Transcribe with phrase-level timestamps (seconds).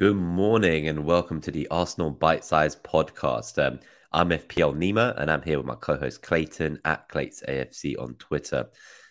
[0.00, 3.60] Good morning and welcome to the Arsenal Bite Size podcast.
[3.60, 3.80] Um,
[4.12, 8.14] I'm FPL Nima and I'm here with my co host Clayton at Clayts AFC on
[8.14, 8.68] Twitter.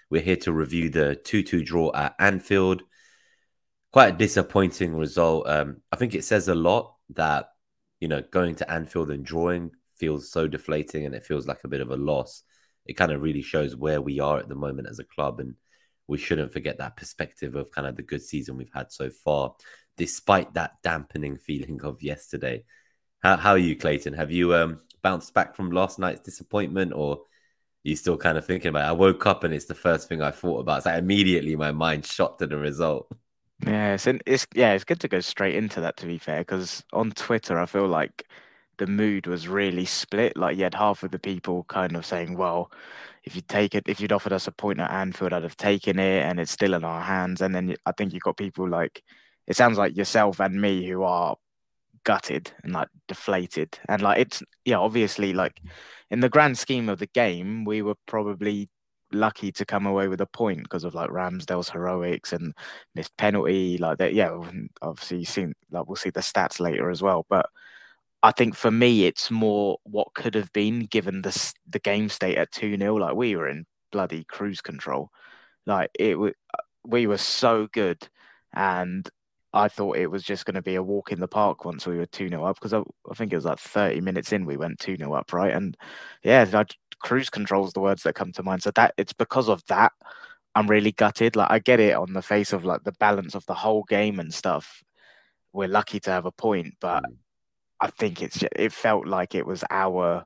[0.09, 2.83] We're here to review the 2 2 draw at Anfield.
[3.91, 5.49] Quite a disappointing result.
[5.49, 7.49] Um, I think it says a lot that,
[7.99, 11.67] you know, going to Anfield and drawing feels so deflating and it feels like a
[11.67, 12.43] bit of a loss.
[12.85, 15.41] It kind of really shows where we are at the moment as a club.
[15.41, 15.55] And
[16.07, 19.53] we shouldn't forget that perspective of kind of the good season we've had so far
[19.97, 22.63] despite that dampening feeling of yesterday.
[23.19, 24.13] How, how are you, Clayton?
[24.13, 27.21] Have you um, bounced back from last night's disappointment, or
[27.83, 28.89] you still kind of thinking about it?
[28.89, 30.77] I woke up and it's the first thing I thought about.
[30.77, 33.11] It's like immediately my mind shot to the result.
[33.65, 35.97] Yeah, it's, it's yeah, it's good to go straight into that.
[35.97, 38.27] To be fair, because on Twitter, I feel like
[38.77, 40.37] the mood was really split.
[40.37, 42.71] Like you had half of the people kind of saying, "Well,
[43.23, 45.97] if you take it, if you'd offered us a point at Anfield, I'd have taken
[45.97, 49.03] it, and it's still in our hands." And then I think you've got people like
[49.47, 51.37] it sounds like yourself and me who are
[52.03, 53.77] gutted and like deflated.
[53.89, 55.61] And like it's yeah obviously like
[56.09, 58.69] in the grand scheme of the game we were probably
[59.13, 62.53] lucky to come away with a point because of like Ramsdale's heroics and
[62.95, 64.31] missed penalty like that yeah
[64.81, 67.25] obviously you've seen like we'll see the stats later as well.
[67.29, 67.47] But
[68.23, 72.37] I think for me it's more what could have been given the the game state
[72.37, 75.09] at 2-0 like we were in bloody cruise control.
[75.65, 76.17] Like it
[76.85, 78.07] we were so good
[78.53, 79.09] and
[79.57, 81.97] I thought it was just going to be a walk in the park once we
[81.97, 84.57] were 2 0 up because I, I, think it was like 30 minutes in, we
[84.57, 85.53] went 2 0 up, right?
[85.53, 85.75] And
[86.23, 88.63] yeah, like, cruise control is the words that come to mind.
[88.63, 89.91] So that it's because of that
[90.55, 91.35] I'm really gutted.
[91.35, 94.19] Like, I get it on the face of like the balance of the whole game
[94.19, 94.83] and stuff.
[95.53, 97.15] We're lucky to have a point, but mm.
[97.79, 100.23] I think it's it felt like it was our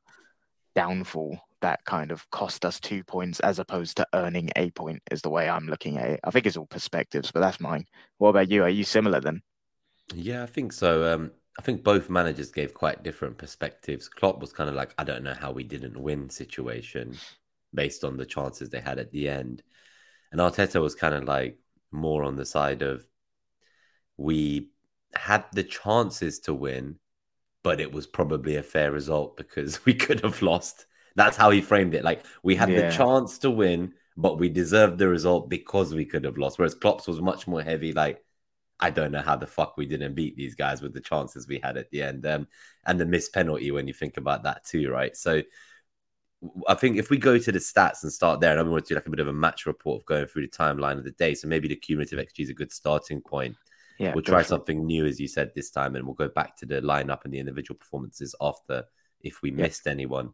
[0.75, 5.21] downfall that kind of cost us two points as opposed to earning a point is
[5.21, 6.19] the way I'm looking at it.
[6.23, 7.85] I think it's all perspectives, but that's mine.
[8.17, 8.63] What about you?
[8.63, 9.41] Are you similar then?
[10.13, 11.13] Yeah, I think so.
[11.13, 14.07] Um, I think both managers gave quite different perspectives.
[14.09, 17.17] Klopp was kind of like, I don't know how we didn't win situation
[17.73, 19.63] based on the chances they had at the end.
[20.31, 21.57] And Arteta was kind of like
[21.91, 23.05] more on the side of
[24.17, 24.69] we
[25.13, 26.97] had the chances to win,
[27.63, 30.85] but it was probably a fair result because we could have lost
[31.15, 32.03] that's how he framed it.
[32.03, 32.89] Like we had yeah.
[32.89, 36.57] the chance to win, but we deserved the result because we could have lost.
[36.57, 37.93] Whereas Klopp's was much more heavy.
[37.93, 38.23] Like
[38.79, 41.59] I don't know how the fuck we didn't beat these guys with the chances we
[41.59, 42.47] had at the end, um,
[42.85, 45.15] and the missed penalty when you think about that too, right?
[45.15, 45.41] So.
[46.67, 48.87] I think if we go to the stats and start there, and I'm going to
[48.87, 51.11] do like a bit of a match report of going through the timeline of the
[51.11, 51.35] day.
[51.35, 53.55] So maybe the cumulative XG is a good starting point.
[53.99, 56.65] Yeah, we'll try something new, as you said this time, and we'll go back to
[56.65, 58.85] the lineup and the individual performances after
[59.21, 59.57] if we yeah.
[59.57, 60.31] missed anyone.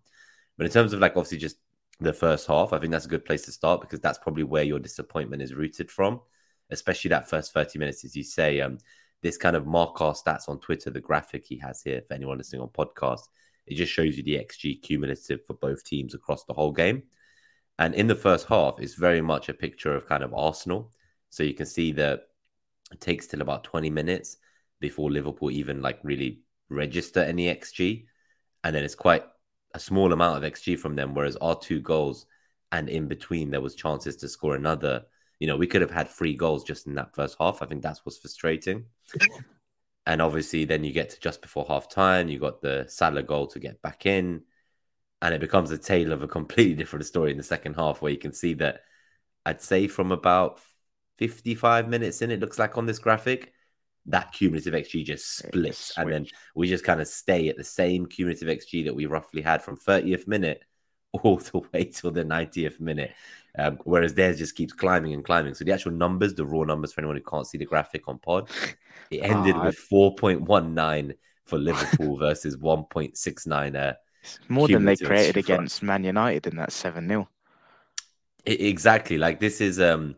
[0.57, 1.57] But in terms of like obviously just
[1.99, 4.63] the first half, I think that's a good place to start because that's probably where
[4.63, 6.21] your disappointment is rooted from,
[6.69, 8.61] especially that first 30 minutes, as you say.
[8.61, 8.79] Um,
[9.21, 12.37] this kind of mark our stats on Twitter, the graphic he has here for anyone
[12.37, 13.21] listening on podcast,
[13.65, 17.03] it just shows you the XG cumulative for both teams across the whole game.
[17.79, 20.91] And in the first half, it's very much a picture of kind of Arsenal.
[21.29, 22.27] So you can see that
[22.91, 24.37] it takes till about 20 minutes
[24.79, 28.05] before Liverpool even like really register any XG.
[28.63, 29.23] And then it's quite
[29.77, 32.25] a small amount of XG from them, whereas our two goals
[32.71, 35.05] and in between there was chances to score another.
[35.39, 37.61] You know, we could have had three goals just in that first half.
[37.61, 38.85] I think that's what's frustrating.
[40.07, 43.45] and obviously, then you get to just before half time, you got the Salah goal
[43.47, 44.41] to get back in.
[45.21, 48.11] And it becomes a tale of a completely different story in the second half, where
[48.11, 48.81] you can see that
[49.45, 50.59] I'd say from about
[51.19, 53.53] 55 minutes in, it looks like on this graphic,
[54.07, 55.97] that cumulative XG just splits.
[55.97, 59.41] And then we just kind of stay at the same cumulative XG that we roughly
[59.41, 60.63] had from 30th minute
[61.11, 63.11] all the way till the 90th minute.
[63.59, 65.55] Um, whereas theirs just keeps climbing and climbing.
[65.55, 68.19] So the actual numbers, the raw numbers for anyone who can't see the graphic on
[68.19, 68.49] pod,
[69.09, 73.75] it ended oh, with 4.19 for Liverpool versus 1.69.
[73.75, 73.93] Uh,
[74.47, 77.27] more than they created against Man United in that 7 0.
[78.45, 79.17] Exactly.
[79.17, 80.15] Like this is, um,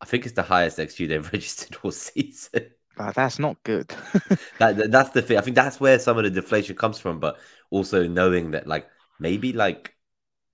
[0.00, 2.70] I think it's the highest XG they've registered all season.
[3.14, 3.88] That's not good.
[4.58, 5.38] that, that's the thing.
[5.38, 7.38] I think that's where some of the deflation comes from, but
[7.70, 8.88] also knowing that like
[9.18, 9.94] maybe like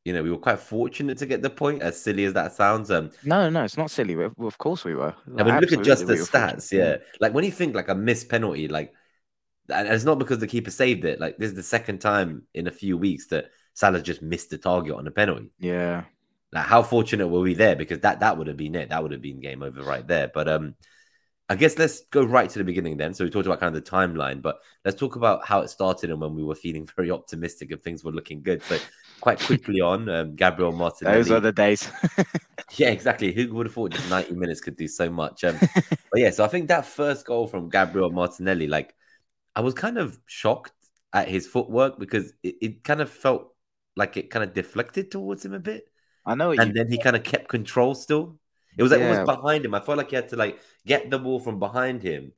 [0.04, 1.82] you know we were quite fortunate to get the point.
[1.82, 4.14] As silly as that sounds, um, no, no, it's not silly.
[4.14, 5.14] We, well, of course we were.
[5.26, 6.72] Like, I mean, look at just the we stats.
[6.72, 8.92] Yeah, like when you think like a missed penalty, like
[9.68, 11.20] and it's not because the keeper saved it.
[11.20, 14.58] Like this is the second time in a few weeks that Salah just missed the
[14.58, 15.50] target on a penalty.
[15.58, 16.04] Yeah.
[16.52, 17.76] Like how fortunate were we there?
[17.76, 18.90] Because that that would have been it.
[18.90, 20.30] That would have been game over right there.
[20.32, 20.74] But um,
[21.48, 23.14] I guess let's go right to the beginning then.
[23.14, 26.10] So we talked about kind of the timeline, but let's talk about how it started
[26.10, 28.62] and when we were feeling very optimistic and things were looking good.
[28.64, 28.78] So
[29.20, 30.08] quite quickly on.
[30.08, 31.18] Um, Gabriel Martinelli.
[31.18, 31.88] Those are the days.
[32.76, 33.32] yeah, exactly.
[33.32, 35.44] Who would have thought just 90 minutes could do so much?
[35.44, 35.56] Um,
[36.10, 38.94] but yeah, so I think that first goal from Gabriel Martinelli, like,
[39.54, 40.72] I was kind of shocked
[41.12, 43.54] at his footwork because it, it kind of felt
[43.94, 45.84] like it kind of deflected towards him a bit.
[46.26, 46.50] I know.
[46.50, 46.72] and you...
[46.72, 48.38] then he kind of kept control still.
[48.76, 49.18] It was like yeah.
[49.18, 49.74] almost behind him.
[49.74, 52.32] I felt like he had to like get the ball from behind him,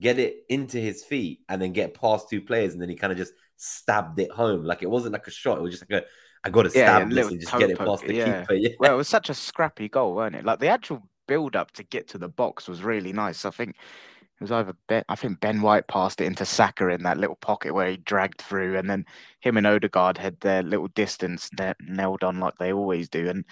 [0.00, 3.12] get it into his feet, and then get past two players, and then he kind
[3.12, 4.64] of just stabbed it home.
[4.64, 5.58] Like it wasn't like a shot.
[5.58, 6.06] It was just like a
[6.44, 8.40] I got to stab yeah, this and just get it past the yeah.
[8.40, 8.54] keeper.
[8.64, 8.70] Yeah.
[8.78, 10.44] Well, it was such a scrappy goal, wasn't it?
[10.44, 13.46] Like the actual build up to get to the box was really nice.
[13.46, 17.02] I think it was either Ben, I think Ben White passed it into Saka in
[17.04, 19.06] that little pocket where he dragged through, and then
[19.40, 21.50] him and Odegaard had their little distance
[21.80, 23.28] nailed on like they always do.
[23.28, 23.46] And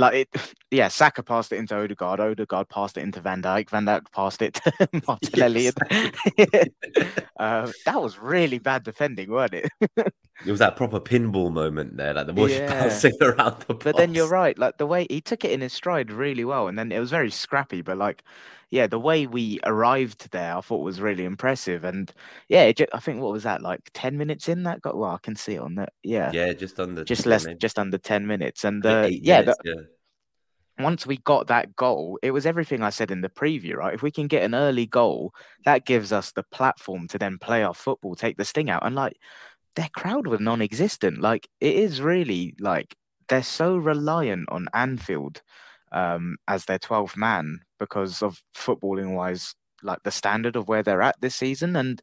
[0.00, 2.20] like it, yeah, Saka passed it into Odegaard.
[2.20, 3.70] Odegaard passed it into Van Dijk.
[3.70, 5.68] Van Dijk passed it to Martinelli.
[7.38, 10.12] uh, that was really bad defending, wasn't it?
[10.44, 12.82] it was that proper pinball moment there, like the ball yeah.
[12.82, 13.74] bouncing around the.
[13.74, 13.84] Box.
[13.84, 16.66] But then you're right, like the way he took it in his stride really well,
[16.66, 17.82] and then it was very scrappy.
[17.82, 18.24] But like,
[18.70, 21.84] yeah, the way we arrived there, I thought was really impressive.
[21.84, 22.12] And
[22.48, 24.96] yeah, just, I think what was that like ten minutes in that got?
[24.96, 25.92] Well, I can see it on that.
[26.04, 27.60] Yeah, yeah, just under, just less, minutes.
[27.60, 28.64] just under ten minutes.
[28.64, 29.82] And uh, yeah, minutes, the, yeah,
[30.84, 33.94] once we got that goal, it was everything I said in the preview, right?
[33.94, 35.34] If we can get an early goal,
[35.64, 38.94] that gives us the platform to then play our football, take the sting out, and
[38.94, 39.16] like
[39.74, 41.20] their crowd was non-existent.
[41.20, 42.96] Like it is really like
[43.28, 45.42] they're so reliant on Anfield
[45.90, 51.02] um, as their 12th man because of footballing wise, like the standard of where they're
[51.02, 51.74] at this season.
[51.74, 52.00] And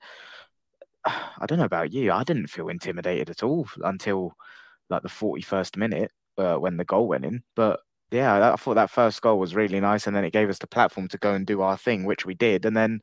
[1.05, 4.33] I don't know about you, I didn't feel intimidated at all until
[4.89, 7.43] like the 41st minute uh, when the goal went in.
[7.55, 7.79] But
[8.11, 10.67] yeah, I thought that first goal was really nice, and then it gave us the
[10.67, 12.65] platform to go and do our thing, which we did.
[12.65, 13.01] And then,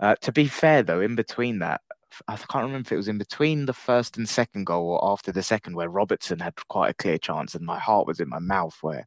[0.00, 1.80] uh, to be fair though, in between that,
[2.26, 5.32] I can't remember if it was in between the first and second goal or after
[5.32, 8.38] the second, where Robertson had quite a clear chance, and my heart was in my
[8.38, 8.76] mouth.
[8.82, 9.06] Where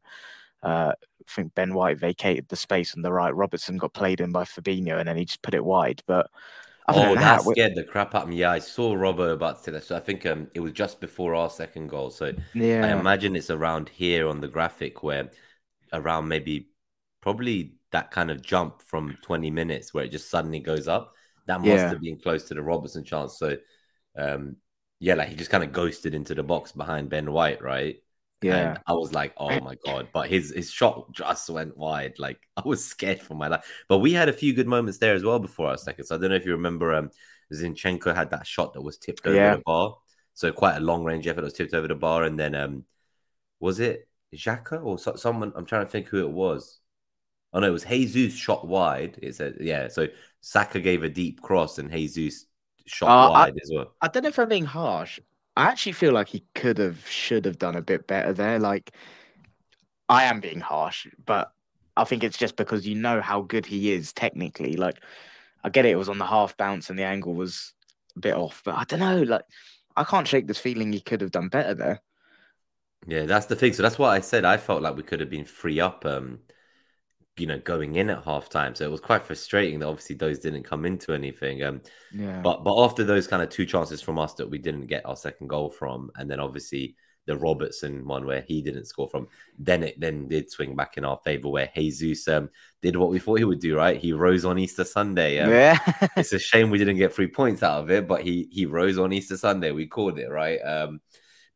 [0.62, 0.92] uh,
[1.28, 4.44] I think Ben White vacated the space on the right, Robertson got played in by
[4.44, 6.02] Fabinho, and then he just put it wide.
[6.06, 6.30] But
[6.88, 8.36] oh, that, that scared the crap out of me.
[8.36, 9.84] Yeah, I saw Robbo about to say that.
[9.84, 12.10] So I think um, it was just before our second goal.
[12.10, 15.30] So yeah, I imagine it's around here on the graphic where
[15.92, 16.68] around maybe
[17.20, 21.14] probably that kind of jump from 20 minutes where it just suddenly goes up.
[21.46, 21.88] That must yeah.
[21.88, 23.38] have been close to the Robertson chance.
[23.38, 23.56] So,
[24.16, 24.56] um,
[24.98, 27.96] yeah, like he just kind of ghosted into the box behind Ben White, right?
[28.42, 30.08] Yeah, and I was like, oh my god!
[30.12, 32.18] But his his shot just went wide.
[32.18, 33.64] Like I was scared for my life.
[33.88, 36.04] But we had a few good moments there as well before our second.
[36.04, 37.10] So I don't know if you remember, um,
[37.52, 39.56] Zinchenko had that shot that was tipped over yeah.
[39.56, 39.96] the bar.
[40.34, 42.84] So quite a long range effort was tipped over the bar, and then um,
[43.60, 45.52] was it Xhaka or so, someone?
[45.54, 46.80] I'm trying to think who it was.
[47.52, 49.18] Oh no, it was Jesus shot wide.
[49.22, 49.88] It said yeah.
[49.88, 50.08] So
[50.40, 52.46] Saka gave a deep cross and Jesus
[52.86, 53.94] shot uh, wide I, as well.
[54.00, 55.20] I don't know if I'm being harsh.
[55.56, 58.58] I actually feel like he could have, should have done a bit better there.
[58.58, 58.92] Like,
[60.08, 61.52] I am being harsh, but
[61.96, 64.76] I think it's just because you know how good he is technically.
[64.76, 65.02] Like,
[65.62, 67.74] I get it, it was on the half bounce and the angle was
[68.16, 69.22] a bit off, but I don't know.
[69.22, 69.44] Like,
[69.96, 72.00] I can't shake this feeling he could have done better there.
[73.06, 73.72] Yeah, that's the thing.
[73.72, 74.44] So that's what I said.
[74.44, 76.40] I felt like we could have been free up, um,
[77.38, 78.76] you know, going in at halftime.
[78.76, 81.62] So it was quite frustrating that obviously those didn't come into anything.
[81.62, 81.80] Um,
[82.12, 82.40] yeah.
[82.42, 85.16] But but after those kind of two chances from us that we didn't get our
[85.16, 86.96] second goal from, and then obviously
[87.26, 91.04] the Robertson one where he didn't score from, then it then did swing back in
[91.04, 92.50] our favor where Jesus um,
[92.82, 93.76] did what we thought he would do.
[93.76, 95.38] Right, he rose on Easter Sunday.
[95.38, 95.78] Um, yeah,
[96.16, 98.98] it's a shame we didn't get three points out of it, but he he rose
[98.98, 99.70] on Easter Sunday.
[99.70, 100.58] We called it right.
[100.58, 101.00] Um,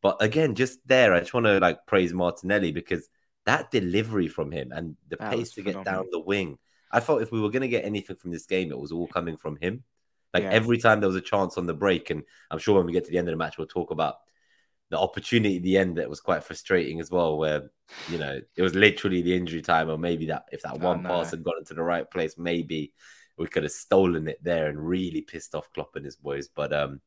[0.00, 3.08] but again, just there, I just want to like praise Martinelli because
[3.46, 6.58] that delivery from him and the that pace to get down the wing.
[6.92, 9.06] I thought if we were going to get anything from this game, it was all
[9.06, 9.84] coming from him.
[10.34, 10.50] Like yeah.
[10.50, 13.04] every time there was a chance on the break, and I'm sure when we get
[13.06, 14.16] to the end of the match, we'll talk about
[14.90, 17.70] the opportunity at the end that was quite frustrating as well, where
[18.10, 21.02] you know it was literally the injury time, or maybe that if that oh, one
[21.02, 21.08] no.
[21.08, 22.92] pass had gone into the right place, maybe
[23.38, 26.48] we could have stolen it there and really pissed off Klopp and his boys.
[26.48, 27.00] But um,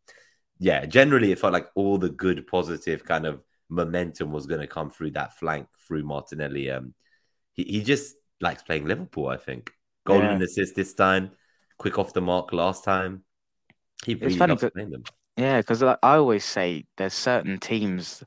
[0.59, 4.67] yeah, generally it felt like all the good, positive kind of momentum was going to
[4.67, 6.69] come through that flank through Martinelli.
[6.69, 6.93] Um,
[7.53, 9.71] he, he just likes playing Liverpool, I think.
[10.05, 10.45] Golden yeah.
[10.45, 11.31] assist this time,
[11.77, 13.23] quick off the mark last time.
[14.05, 15.03] He really funny, loves playing them.
[15.37, 18.23] Yeah, because like, I always say there's certain teams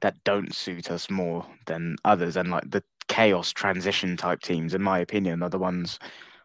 [0.00, 4.82] that don't suit us more than others, and like the chaos transition type teams, in
[4.82, 5.98] my opinion, are the ones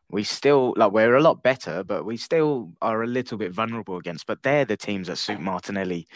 [0.10, 3.98] we still like we're a lot better, but we still are a little bit vulnerable
[3.98, 4.28] against.
[4.28, 6.08] But they're the teams that suit Martinelli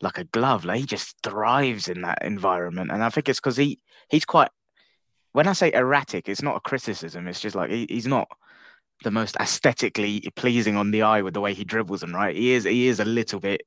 [0.00, 0.64] like a glove.
[0.64, 4.50] Like he just thrives in that environment, and I think it's because he he's quite.
[5.32, 7.28] When I say erratic, it's not a criticism.
[7.28, 8.28] It's just like he, he's not
[9.04, 12.34] the most aesthetically pleasing on the eye with the way he dribbles and right.
[12.34, 13.62] He is he is a little bit.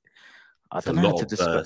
[0.71, 1.65] I don't know how to describe.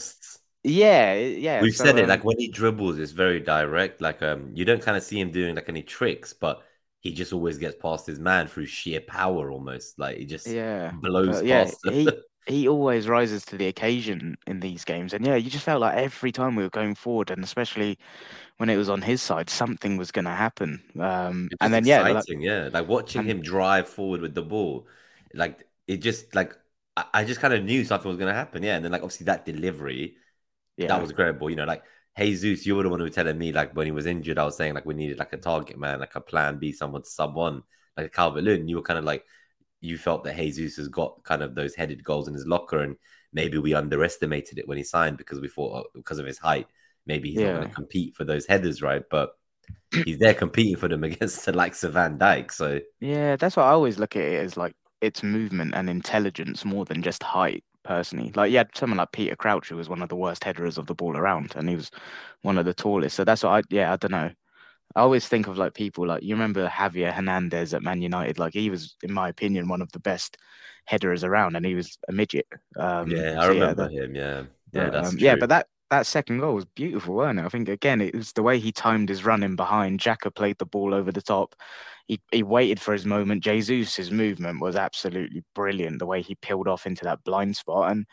[0.63, 1.61] Yeah, yeah.
[1.61, 4.01] We've So said it um, like when he dribbles, it's very direct.
[4.01, 6.63] Like um, you don't kind of see him doing like any tricks, but
[7.01, 10.91] he just always gets past his man through sheer power, almost like he just yeah,
[11.01, 11.77] blows yeah, past.
[11.83, 12.09] he
[12.45, 15.95] he always rises to the occasion in these games, and yeah, you just felt like
[15.97, 17.97] every time we were going forward, and especially
[18.57, 20.81] when it was on his side, something was going to happen.
[20.99, 22.69] Um, and then yeah, like, yeah.
[22.71, 24.87] Like watching and him drive forward with the ball,
[25.33, 26.53] like it just like
[26.95, 28.75] I, I just kind of knew something was gonna happen, yeah.
[28.75, 30.17] And then like obviously that delivery,
[30.77, 30.87] yeah.
[30.87, 31.49] that was incredible.
[31.49, 31.83] You know, like
[32.17, 34.45] Jesus, you were the one who was telling me like when he was injured, I
[34.45, 37.09] was saying like we needed like a target man, like a plan B, someone to
[37.09, 37.63] sub on,
[37.97, 38.67] like a Calvert Lewin.
[38.67, 39.25] You were kind of like
[39.83, 42.95] you felt that Jesus has got kind of those headed goals in his locker, and
[43.33, 46.67] maybe we underestimated it when he signed because we thought oh, because of his height,
[47.05, 49.03] maybe he's not going to compete for those headers, right?
[49.11, 49.31] But
[50.05, 52.51] he's there competing for them against the likes of Van Dijk.
[52.51, 53.35] So yeah.
[53.35, 57.01] That's why I always look at it as like it's movement and intelligence more than
[57.03, 57.63] just height.
[57.83, 60.87] Personally, like yeah, someone like Peter Crouch, who was one of the worst headers of
[60.87, 61.91] the ball around, and he was
[62.41, 63.17] one of the tallest.
[63.17, 64.31] So that's what I yeah, I don't know.
[64.95, 68.39] I always think of like people like you remember Javier Hernandez at Man United.
[68.39, 70.37] Like he was, in my opinion, one of the best
[70.85, 72.47] headers around, and he was a midget.
[72.77, 74.15] Um, yeah, I so yeah, remember the, him.
[74.15, 77.45] Yeah, yeah, but um, yeah, but that that second goal was beautiful, wasn't it?
[77.45, 79.99] I think again it was the way he timed his running behind.
[79.99, 81.55] Xhaka played the ball over the top.
[82.07, 83.43] He he waited for his moment.
[83.43, 85.99] Jesus' movement was absolutely brilliant.
[85.99, 88.05] The way he peeled off into that blind spot, and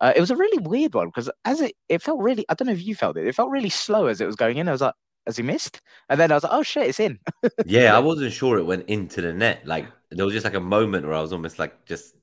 [0.00, 2.44] uh, it was a really weird one because as it it felt really.
[2.48, 3.26] I don't know if you felt it.
[3.26, 4.68] It felt really slow as it was going in.
[4.68, 4.94] I was like,
[5.28, 5.82] has he missed?
[6.10, 7.20] And then I was like, oh shit, it's in.
[7.64, 9.66] Yeah, I wasn't sure it went into the net.
[9.66, 12.14] Like there was just like a moment where I was almost like just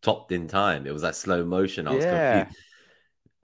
[0.00, 0.86] stopped in time.
[0.86, 1.86] It was like slow motion.
[1.88, 2.56] I was Yeah, confused.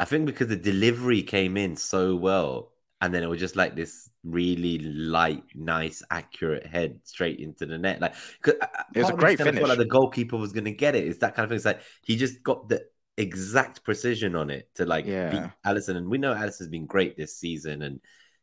[0.00, 3.77] I think because the delivery came in so well, and then it was just like
[3.77, 8.00] this really light, nice, accurate head straight into the net.
[8.00, 10.37] Like, 'cause I- I- it was a of me just great felt like the goalkeeper
[10.37, 11.07] was going to get it.
[11.07, 11.57] It's that kind of thing.
[11.57, 12.87] It's like he just got the
[13.17, 15.97] exact precision on it to like beat Alisson.
[15.97, 18.00] And we know Alisson's been great this season, and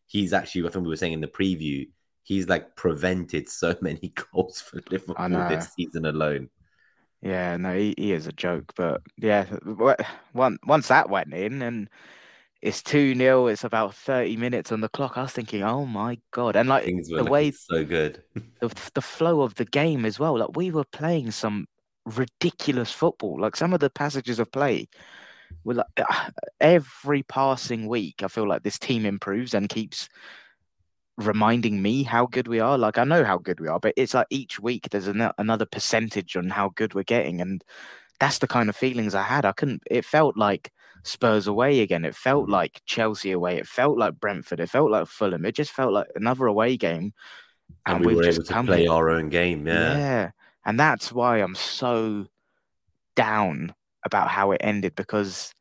[0.07, 1.87] he's actually, I think we were saying in the preview,
[2.23, 6.49] he's like prevented so many goals for Liverpool this season alone.
[7.21, 9.45] Yeah, no, he, he is a joke, but yeah,
[10.33, 11.89] once once that went in and
[12.61, 15.17] it's 2 nil, it's about 30 minutes on the clock.
[15.17, 16.55] I was thinking, oh my God.
[16.55, 18.23] And like the way so good.
[18.59, 21.67] the, the flow of the game as well, like we were playing some
[22.05, 23.39] ridiculous football.
[23.39, 24.87] Like some of the passages of play
[25.63, 25.87] were like
[26.59, 30.09] every passing week, I feel like this team improves and keeps
[31.17, 32.77] reminding me how good we are.
[32.77, 35.65] Like I know how good we are, but it's like each week there's an, another
[35.65, 37.63] percentage on how good we're getting, and
[38.19, 39.45] that's the kind of feelings I had.
[39.45, 39.83] I couldn't.
[39.89, 40.71] It felt like
[41.03, 42.05] Spurs away again.
[42.05, 43.57] It felt like Chelsea away.
[43.57, 44.59] It felt like Brentford.
[44.59, 45.45] It felt like Fulham.
[45.45, 47.13] It just felt like another away game,
[47.85, 49.67] And and we we've were able to play our own game.
[49.67, 49.97] Yeah.
[49.97, 50.31] Yeah,
[50.65, 52.25] and that's why I'm so
[53.15, 53.73] down
[54.05, 55.53] about how it ended because,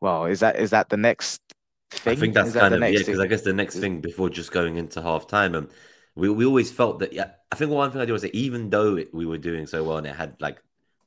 [0.00, 1.42] well, is that is that the next
[1.90, 2.06] thing?
[2.06, 3.20] I think that's Is kind the of yeah, because?
[3.20, 5.68] I guess the next thing before just going into half time, and
[6.14, 8.70] we, we always felt that yeah, I think one thing I do was that even
[8.70, 10.62] though it, we were doing so well and it had like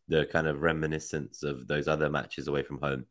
[0.07, 3.05] the kind of reminiscence of those other matches away from home,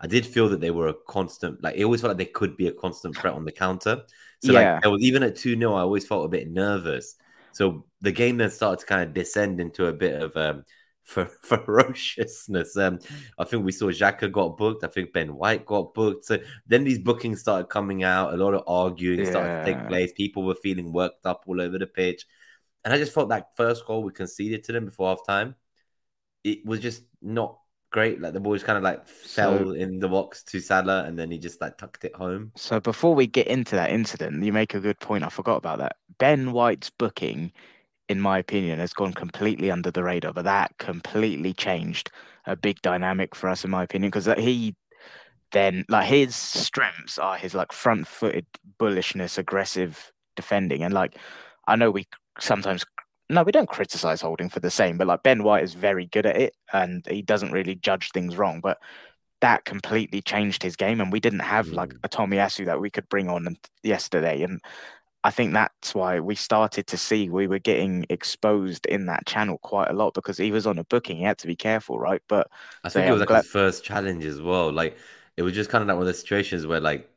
[0.00, 2.56] I did feel that they were a constant like it always felt like they could
[2.56, 4.02] be a constant threat on the counter.
[4.40, 4.82] So like Yeah.
[4.82, 7.16] there was even at 2-0, I always felt a bit nervous.
[7.52, 10.64] So the game then started to kind of descend into a bit of um
[11.42, 12.76] ferociousness.
[12.76, 12.98] Um
[13.38, 14.84] I think we saw Xhaka got booked.
[14.84, 16.24] I think Ben White got booked.
[16.24, 18.34] So then these bookings started coming out.
[18.34, 20.12] A lot of arguing started to take place.
[20.12, 22.26] People were feeling worked up all over the pitch.
[22.84, 25.54] And I just felt that first goal we conceded to them before half time,
[26.44, 27.58] it was just not
[27.90, 28.20] great.
[28.20, 31.18] Like the ball just kind of like So fell in the box to Salah and
[31.18, 32.52] then he just like tucked it home.
[32.56, 35.24] So before we get into that incident, you make a good point.
[35.24, 35.96] I forgot about that.
[36.18, 37.52] Ben White's booking,
[38.10, 42.10] in my opinion, has gone completely under the radar, but that completely changed
[42.44, 44.74] a big dynamic for us, in my opinion, because he
[45.52, 48.46] then like his strengths are his like front-footed
[48.80, 51.16] bullishness, aggressive defending, and like
[51.68, 52.06] I know we
[52.40, 52.84] sometimes
[53.28, 56.26] no, we don't criticize Holding for the same, but like Ben White is very good
[56.26, 58.78] at it, and he doesn't really judge things wrong, but
[59.40, 62.00] that completely changed his game, and we didn't have like Mm.
[62.02, 64.60] a Tomiyasu that we could bring on yesterday, and
[65.24, 69.58] I think that's why we started to see we were getting exposed in that channel
[69.58, 71.18] quite a lot because he was on a booking.
[71.18, 72.22] He had to be careful, right?
[72.28, 72.48] But
[72.84, 73.44] I think it was like glad.
[73.44, 74.72] his first challenge as well.
[74.72, 74.96] Like
[75.36, 77.10] it was just kind of like one of the situations where like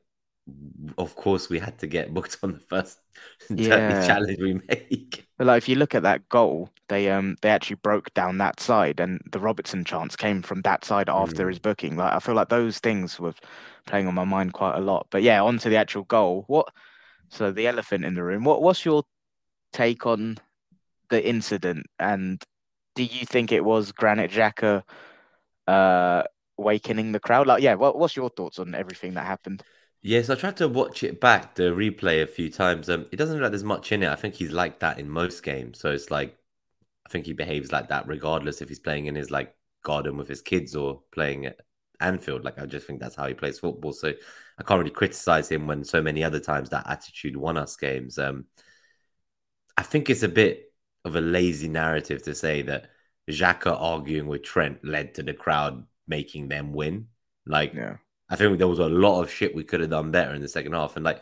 [0.98, 3.00] of course we had to get booked on the first
[3.56, 5.28] Yeah, challenge we make.
[5.38, 8.60] but like if you look at that goal, they um they actually broke down that
[8.60, 11.50] side, and the Robertson chance came from that side after Mm.
[11.50, 11.98] his booking.
[11.98, 13.34] Like I feel like those things were
[13.88, 15.08] playing on my mind quite a lot.
[15.10, 16.44] But yeah, on to the actual goal.
[16.48, 16.68] What?
[17.34, 18.44] So the elephant in the room.
[18.44, 18.62] What?
[18.62, 19.04] What's your
[19.72, 20.38] take on
[21.10, 22.42] the incident, and
[22.96, 24.84] do you think it was Granit Xhaka
[25.68, 26.24] uh
[27.12, 27.48] the crowd.
[27.48, 29.64] Like, yeah, what, what's your thoughts on everything that happened?
[30.02, 32.90] Yes, I tried to watch it back, the replay a few times.
[32.90, 34.10] Um, it doesn't look like there's much in it.
[34.10, 35.80] I think he's like that in most games.
[35.80, 36.38] So it's like
[37.06, 40.28] I think he behaves like that regardless if he's playing in his like garden with
[40.28, 41.58] his kids or playing at
[42.04, 42.44] Anfield.
[42.44, 43.94] Like I just think that's how he plays football.
[43.94, 44.14] So
[44.58, 48.18] I can't really criticize him when so many other times that attitude won us games.
[48.18, 48.46] Um,
[49.78, 50.72] I think it's a bit
[51.06, 52.90] of a lazy narrative to say that
[53.30, 57.08] Xhaka arguing with Trent led to the crowd making them win.
[57.46, 57.98] Like, Yeah.
[58.30, 60.48] I think there was a lot of shit we could have done better in the
[60.48, 60.96] second half.
[60.96, 61.22] And like,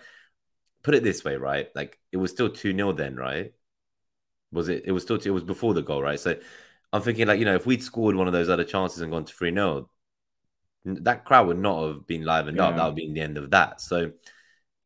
[0.84, 1.70] put it this way, right?
[1.76, 3.54] Like, it was still 2 0 then, right?
[4.52, 4.84] Was it?
[4.86, 6.20] It was still, two, it was before the goal, right?
[6.20, 6.40] So
[6.94, 9.26] I'm thinking, like, you know, if we'd scored one of those other chances and gone
[9.26, 9.90] to 3 0,
[10.86, 12.76] that crowd would not have been livened up.
[12.76, 12.88] That Yeah.
[12.88, 13.82] would be the end of that.
[13.82, 14.12] So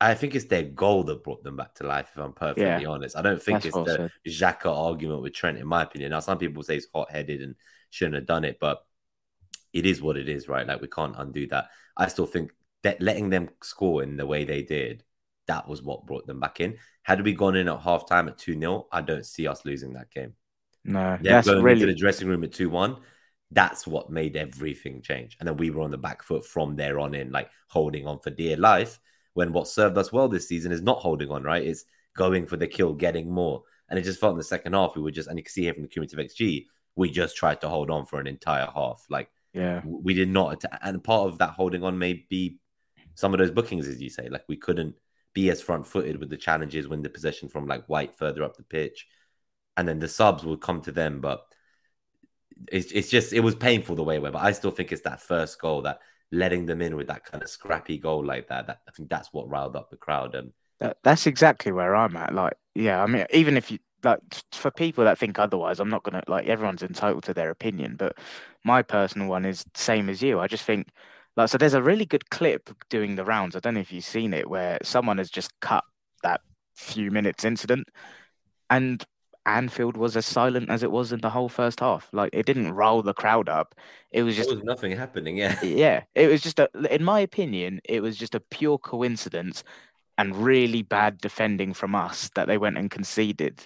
[0.02, 2.88] I think it's their goal that brought them back to life, if I'm perfectly Yeah.
[2.88, 3.16] honest.
[3.18, 4.12] I don't think That's it's well the.
[4.28, 6.12] Xhaka argument with Trent, in my opinion.
[6.12, 7.56] Now, some people say he's hot headed and
[7.92, 8.86] shouldn't have done it, but
[9.74, 10.68] it is what it is, right?
[10.68, 11.70] Like, we can't undo that.
[11.96, 12.52] I still think
[12.84, 15.04] that letting them score in the way they did,
[15.48, 16.78] that was what brought them back in.
[17.04, 19.94] Had we gone in at half time at 2 0, I don't see us losing
[19.94, 20.34] that game.
[20.84, 22.98] No, Yeah, that's going really into the dressing room at 2 1,
[23.56, 25.38] that's what made everything change.
[25.40, 28.20] And then we were on the back foot from there on in, like holding on
[28.20, 29.00] for dear life.
[29.34, 31.66] When what served us well this season is not holding on, right?
[31.66, 31.86] It's
[32.16, 33.64] going for the kill, getting more.
[33.90, 35.64] And it just felt in the second half, we were just, and you can see
[35.64, 39.06] here from the cumulative XG, we just tried to hold on for an entire half.
[39.10, 39.82] Like yeah.
[39.86, 40.64] we did not.
[40.82, 42.60] And part of that holding on may be
[43.16, 44.28] some of those bookings, as you say.
[44.28, 44.96] Like we couldn't
[45.34, 48.58] be as front footed with the challenges when the possession from like White further up
[48.58, 49.08] the pitch.
[49.78, 51.22] And then the subs would come to them.
[51.22, 51.46] But
[52.72, 54.34] it's, it's just, it was painful the way it went.
[54.34, 56.00] But I still think it's that first goal that
[56.32, 58.68] letting them in with that kind of scrappy goal like that.
[58.68, 60.36] that I think that's what riled up the crowd.
[60.36, 62.34] And That, that's exactly where I'm at.
[62.34, 64.20] Like, yeah, I mean, even if you like
[64.52, 68.18] for people that think otherwise, I'm not gonna like everyone's entitled to their opinion, but
[68.64, 70.40] my personal one is same as you.
[70.40, 70.90] I just think
[71.36, 73.56] like so there's a really good clip doing the rounds.
[73.56, 75.84] I don't know if you've seen it where someone has just cut
[76.24, 76.42] that
[76.76, 77.88] few minutes incident
[78.70, 79.04] and
[79.46, 82.10] Anfield was as silent as it was in the whole first half.
[82.12, 83.76] Like it didn't roll the crowd up.
[84.12, 85.38] It was just was nothing happening.
[85.38, 85.60] Yeah.
[85.64, 89.64] yeah, it was just a, in my opinion, it was just a pure coincidence
[90.18, 93.66] and really bad defending from us that they went and conceded.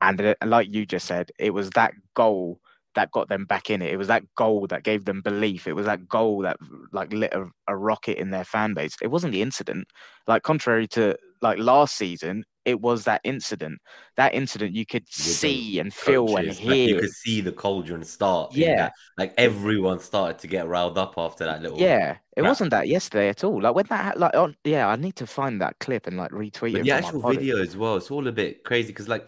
[0.00, 2.60] And uh, like you just said, it was that goal
[2.94, 3.92] that got them back in it.
[3.92, 5.66] It was that goal that gave them belief.
[5.66, 6.56] It was that goal that
[6.92, 8.96] like lit a, a rocket in their fan base.
[9.00, 9.86] It wasn't the incident.
[10.26, 13.80] Like contrary to like last season, it was that incident.
[14.16, 17.52] That incident you could With see and feel and coaches, like you could see the
[17.52, 18.54] cauldron start.
[18.54, 18.90] Yeah.
[19.18, 21.78] Like everyone started to get riled up after that little.
[21.78, 22.50] Yeah, it crap.
[22.50, 23.60] wasn't that yesterday at all.
[23.60, 26.30] Like when that ha- like on yeah, I need to find that clip and like
[26.30, 29.26] retweet But it the actual video as well, it's all a bit crazy because like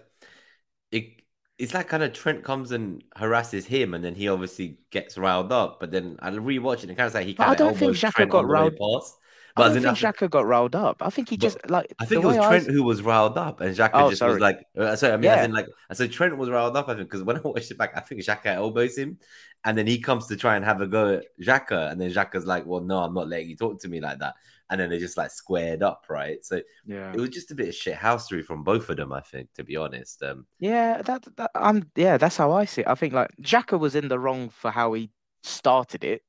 [0.92, 1.20] it
[1.58, 5.52] it's like kind of Trent comes and harasses him and then he obviously gets riled
[5.52, 5.80] up.
[5.80, 7.96] But then I rewatch it and kind of like he I kind of don't think
[7.96, 9.16] Trent got riled- past.
[9.56, 10.96] I But don't think I Xhaka got riled up.
[11.00, 13.02] I think he But just like I think it was way I Trent who was
[13.02, 14.32] riled up, and Xhaka Oh, just sorry.
[14.32, 15.34] was like, uh, sorry, I mean, Yeah.
[15.34, 17.70] as in like, I said Trent was riled up, I think, because when I watched
[17.70, 19.18] it back, I think Xhaka elbows him,
[19.64, 22.46] and then he comes to try and have a go at Xhaka, and then Xhaka's
[22.46, 24.34] like, well, no, I'm not letting you talk to me like that,
[24.70, 26.44] and then they just like squared up, right?
[26.44, 27.12] So yeah.
[27.12, 29.64] it was just a bit of shit housery from both of them, I think, to
[29.64, 30.22] be honest.
[30.22, 32.88] Um, Yeah, that, that I'm yeah, that's how I see it.
[32.88, 35.10] I think like Xhaka was in the wrong for how he
[35.42, 36.22] started it,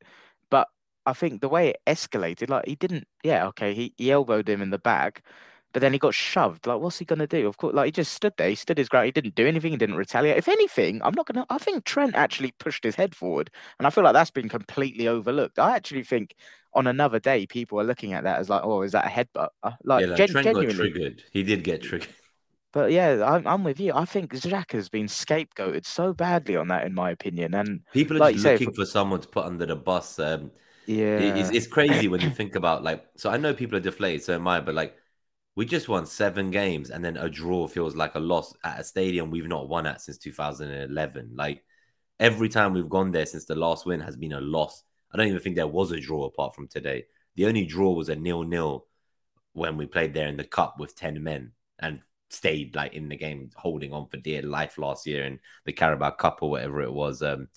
[1.06, 4.62] I think the way it escalated, like he didn't yeah, okay, he, he elbowed him
[4.62, 5.24] in the back,
[5.74, 6.68] but then he got shoved.
[6.68, 7.48] Like, what's he gonna do?
[7.48, 9.72] Of course, like he just stood there, he stood his ground, he didn't do anything,
[9.72, 10.38] he didn't retaliate.
[10.38, 13.90] If anything, I'm not gonna I think Trent actually pushed his head forward, and I
[13.90, 15.60] feel like that's been completely overlooked.
[15.60, 16.36] I actually think
[16.74, 19.50] on another day, people are looking at that as like, oh, is that a headbutt?
[19.64, 20.70] Uh, Like, yeah, like gen- Trent got genuinely.
[20.70, 21.24] triggered.
[21.32, 22.10] He did get triggered.
[22.74, 23.94] But yeah, I'm I'm with you.
[23.94, 27.54] I think Xhaka has been scapegoated so badly on that, in my opinion.
[27.56, 30.20] And People are Like just you say, looking for someone to put under the bus.
[30.20, 30.52] Um,
[30.88, 33.82] yeah, It- it's, it's crazy when you think about like so i know people are
[33.82, 34.96] deflated so am i but like
[35.56, 38.84] we just won seven games and then a draw feels like a loss at a
[38.84, 41.64] stadium we've not won at since 2011 like
[42.20, 44.84] every time we've gone there since the last win has been a loss.
[45.14, 47.06] I don't even think there was a draw apart from today.
[47.36, 48.88] The only draw was a nil-nil
[49.54, 53.16] when we played there in the cup with 10 men and stayed like in the
[53.18, 56.94] game holding on for dear life last year in the carabao cup or whatever it
[56.94, 57.22] was.
[57.22, 57.48] Um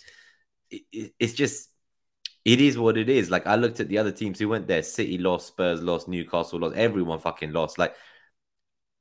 [0.71, 1.71] it, it- it's just
[2.44, 3.31] it is what it is.
[3.31, 4.83] Like I looked at the other teams who went there.
[4.83, 7.79] City lost, Spurs lost, Newcastle lost, everyone fucking lost.
[7.79, 7.94] Like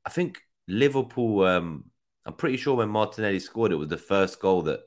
[0.06, 1.46] I think Liverpool.
[1.46, 1.86] Um,
[2.26, 4.82] I'm pretty sure when Martinelli scored, it was the first goal that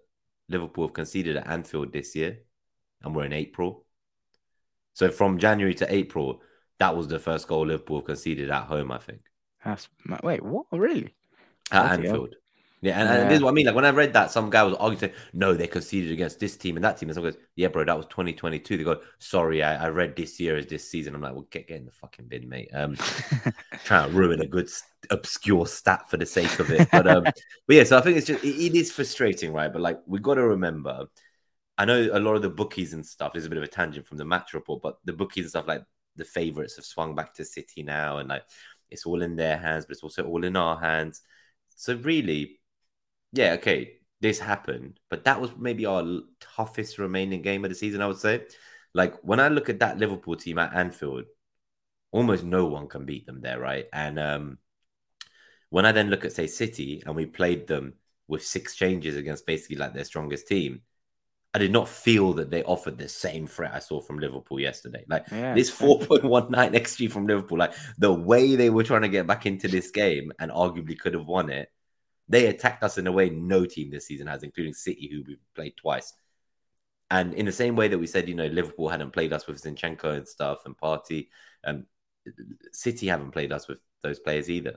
[0.50, 2.40] Liverpool have conceded at Anfield this year,
[3.02, 3.86] and we're in April.
[4.92, 6.42] So from January to April,
[6.80, 8.92] that was the first goal Liverpool conceded at home.
[8.92, 9.20] I think
[9.64, 9.88] that's
[10.22, 10.66] wait, what?
[10.72, 11.14] Really?
[11.70, 12.08] at Bloody.
[12.08, 12.34] Anfield.
[12.82, 13.66] Yeah, and, and this is what I mean.
[13.66, 16.56] Like when I read that, some guy was arguing, saying, "No, they conceded against this
[16.56, 19.62] team and that team." And someone goes, "Yeah, bro, that was 2022." They go, "Sorry,
[19.62, 21.92] I, I read this year as this season." I'm like, "Well, get, get in the
[21.92, 22.96] fucking bin, mate." Um,
[23.84, 24.70] trying to ruin a good
[25.10, 27.24] obscure stat for the sake of it, but um,
[27.66, 27.84] but yeah.
[27.84, 29.70] So I think it's just it, it is frustrating, right?
[29.70, 31.04] But like we got to remember,
[31.76, 33.34] I know a lot of the bookies and stuff.
[33.34, 35.68] There's a bit of a tangent from the match report, but the bookies and stuff
[35.68, 35.84] like
[36.16, 38.44] the favorites have swung back to City now, and like
[38.88, 41.20] it's all in their hands, but it's also all in our hands.
[41.76, 42.59] So really
[43.32, 48.02] yeah, okay, this happened, but that was maybe our toughest remaining game of the season,
[48.02, 48.46] I would say.
[48.92, 51.24] Like when I look at that Liverpool team at Anfield,
[52.10, 53.86] almost no one can beat them there, right?
[53.92, 54.58] And um,
[55.70, 57.94] when I then look at say City and we played them
[58.28, 60.82] with six changes against basically like their strongest team,
[61.54, 65.04] I did not feel that they offered the same threat I saw from Liverpool yesterday.
[65.08, 69.26] Like yeah, this 4.19 XG from Liverpool, like the way they were trying to get
[69.26, 71.68] back into this game and arguably could have won it
[72.30, 75.54] they attacked us in a way no team this season has, including City, who we've
[75.54, 76.14] played twice.
[77.10, 79.60] And in the same way that we said, you know, Liverpool hadn't played us with
[79.60, 81.26] Zinchenko and stuff and Partey,
[81.64, 81.86] um,
[82.72, 84.76] City haven't played us with those players either.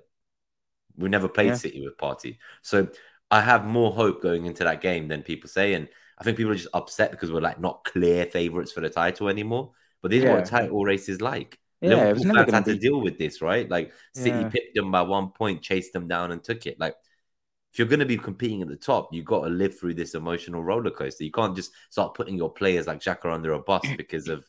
[0.98, 1.56] We never played yeah.
[1.56, 2.40] City with Partey.
[2.64, 2.88] So
[3.30, 5.76] I have more hope going into that game than people say.
[5.76, 5.88] And
[6.18, 9.30] I think people are just upset because we're like not clear favourites for the title
[9.30, 9.74] anymore.
[10.02, 10.30] But this yeah.
[10.30, 11.60] is what a title race is like.
[11.82, 12.74] Yeah, Liverpool fans had be...
[12.74, 13.70] to deal with this, right?
[13.70, 14.50] Like City yeah.
[14.50, 16.80] picked them by one point, chased them down, and took it.
[16.80, 16.96] Like
[17.74, 20.14] if you're going to be competing at the top, you've got to live through this
[20.14, 21.24] emotional roller coaster.
[21.24, 24.48] You can't just start putting your players like Xhaka under a bus because of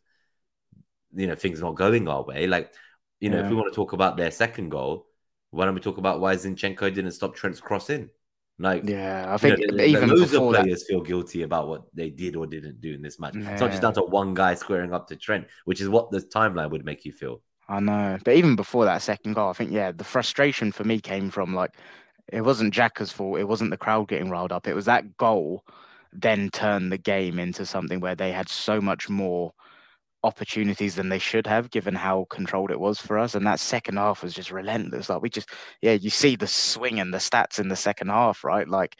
[1.14, 2.46] you know things not going our way.
[2.46, 2.74] Like
[3.20, 3.44] you know, yeah.
[3.44, 5.06] if we want to talk about their second goal,
[5.52, 8.10] why don't we talk about why Zinchenko didn't stop Trent's crossing?
[8.58, 10.86] Like, yeah, I think you know, even loads of players that...
[10.86, 13.36] feel guilty about what they did or didn't do in this match.
[13.36, 13.50] Yeah.
[13.52, 16.20] It's not just down to one guy squaring up to Trent, which is what the
[16.20, 17.40] timeline would make you feel.
[17.70, 21.00] I know, but even before that second goal, I think yeah, the frustration for me
[21.00, 21.74] came from like
[22.32, 23.38] it wasn't Xhaka's fault.
[23.38, 24.66] It wasn't the crowd getting riled up.
[24.66, 25.64] It was that goal
[26.12, 29.52] then turned the game into something where they had so much more
[30.22, 33.34] opportunities than they should have, given how controlled it was for us.
[33.34, 35.08] And that second half was just relentless.
[35.08, 35.50] Like we just,
[35.82, 38.66] yeah, you see the swing and the stats in the second half, right?
[38.66, 38.96] Like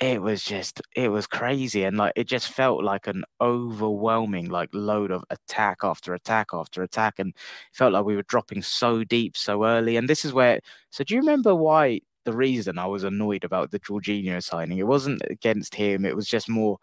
[0.00, 1.84] it was just, it was crazy.
[1.84, 6.82] And like it just felt like an overwhelming, like load of attack after attack after
[6.82, 7.18] attack.
[7.18, 7.34] And
[7.72, 9.96] felt like we were dropping so deep so early.
[9.96, 13.70] And this is where, so do you remember why the reason I was annoyed about
[13.70, 14.76] the Jorginho signing.
[14.76, 16.04] It wasn't against him.
[16.04, 16.76] It was just more.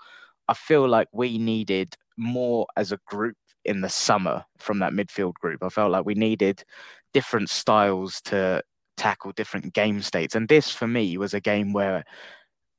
[0.47, 5.35] I feel like we needed more as a group in the summer from that midfield
[5.35, 5.61] group.
[5.61, 6.63] I felt like we needed
[7.13, 8.63] different styles to
[8.97, 10.33] tackle different game states.
[10.33, 12.03] And this, for me, was a game where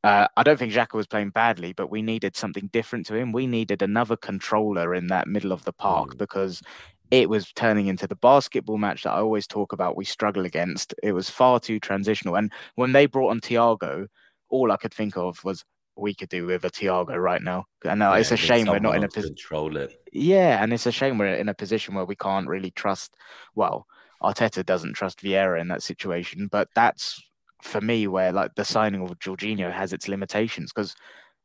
[0.02, 3.31] uh, I don't think Xhaka was playing badly, but we needed something different to him.
[3.31, 6.18] We needed another controller in that middle of the park mm.
[6.18, 6.62] because
[7.11, 10.95] it was turning into the basketball match that I always talk about we struggle against.
[11.03, 12.37] It was far too transitional.
[12.37, 14.07] And when they brought on Thiago,
[14.49, 15.64] all I could think of was
[15.97, 17.64] we could do with a Thiago right now.
[17.85, 19.95] And now yeah, it's a shame we're not in a position control it.
[20.12, 23.14] Yeah, and it's a shame we're in a position where we can't really trust
[23.55, 23.87] well,
[24.23, 27.23] Arteta doesn't trust Vieira in that situation, but that's
[27.62, 30.95] for me where like the signing of Jorginho has its limitations because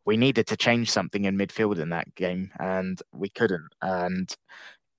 [0.06, 3.70] we needed to change something in midfield in that game and we couldn't.
[3.82, 4.36] And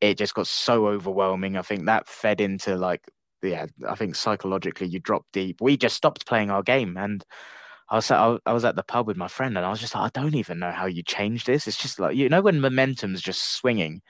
[0.02, 1.56] it just got so overwhelming.
[1.56, 3.02] I think that fed into like,
[3.42, 5.60] yeah, I think psychologically you drop deep.
[5.60, 7.24] We just stopped playing our game, and
[7.88, 10.04] I was I was at the pub with my friend, and I was just like,
[10.04, 11.68] I don't even know how you change this.
[11.68, 14.02] It's just like you know when momentum's just swinging.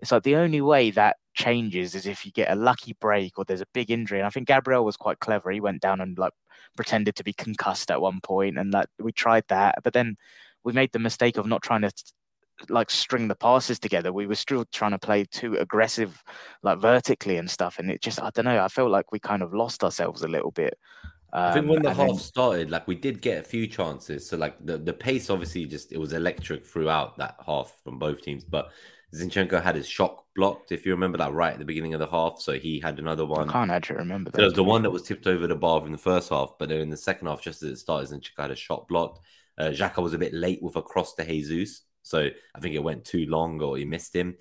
[0.00, 3.44] It's like the only way that changes is if you get a lucky break or
[3.44, 4.18] there's a big injury.
[4.18, 5.50] And I think Gabriel was quite clever.
[5.50, 6.32] He went down and like
[6.76, 10.16] pretended to be concussed at one point, and that we tried that, but then
[10.64, 11.92] we made the mistake of not trying to
[12.68, 14.12] like string the passes together.
[14.12, 16.22] We were still trying to play too aggressive,
[16.62, 17.78] like vertically and stuff.
[17.78, 20.28] And it just, I don't know, I felt like we kind of lost ourselves a
[20.28, 20.78] little bit.
[21.32, 22.18] Um, I think when um, the half then...
[22.18, 24.28] started, like we did get a few chances.
[24.28, 28.20] So like the, the pace obviously just it was electric throughout that half from both
[28.20, 28.44] teams.
[28.44, 28.70] But
[29.14, 32.06] Zinchenko had his shot blocked, if you remember that right at the beginning of the
[32.06, 32.40] half.
[32.40, 33.48] So he had another one.
[33.48, 34.36] I can't actually remember that.
[34.36, 36.68] There was the one that was tipped over the bar in the first half, but
[36.68, 39.24] then in the second half, just as it started, Zinchenko had a shot blocked.
[39.58, 41.82] Uh, Xhaka was a bit late with a cross to Jesus.
[42.02, 44.36] So I think it went too long or he missed him.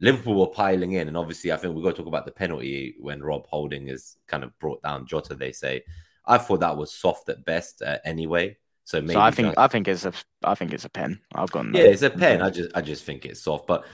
[0.00, 2.94] Liverpool were piling in, and obviously, I think we've got to talk about the penalty
[2.98, 5.34] when Rob Holding is kind of brought down Jota.
[5.34, 5.82] They say,
[6.24, 8.56] I thought that was soft at best, uh, anyway.
[8.84, 9.54] So maybe so I think.
[9.58, 11.20] I think it's a I think it's a pen.
[11.34, 11.72] I've gone.
[11.74, 12.40] Yeah, it's a pen.
[12.40, 13.84] I just I just think it's soft, but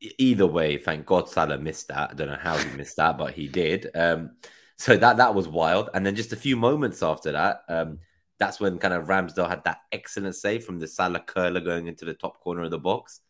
[0.00, 2.10] either way, thank God Salah missed that.
[2.10, 3.90] I don't know how he missed that, but he did.
[3.94, 4.36] Um,
[4.76, 5.90] so that that was wild.
[5.94, 7.98] And then just a few moments after that, um,
[8.38, 12.04] that's when kind of Ramsdale had that excellent save from the Salah curler going into
[12.04, 13.20] the top corner of the box.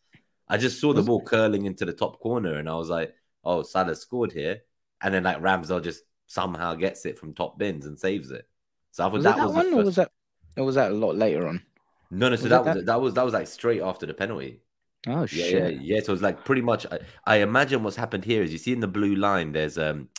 [0.47, 3.63] I just saw the ball curling into the top corner and I was like, oh,
[3.63, 4.61] Salah scored here.
[5.01, 8.47] And then like Ramsdale just somehow gets it from top bins and saves it.
[8.91, 9.75] So I thought was that, that, was one, first...
[9.75, 10.11] or was that
[10.57, 11.63] Or was that a lot later on?
[12.11, 12.35] No, no.
[12.35, 12.85] So Was that it was that?
[12.85, 14.61] that was that was like straight after the penalty.
[15.07, 15.73] Oh Yeah, shit.
[15.75, 16.01] yeah, yeah.
[16.03, 16.85] So it's like pretty much.
[16.91, 19.51] I, I imagine what's happened here is you see in the blue line.
[19.51, 20.09] There's um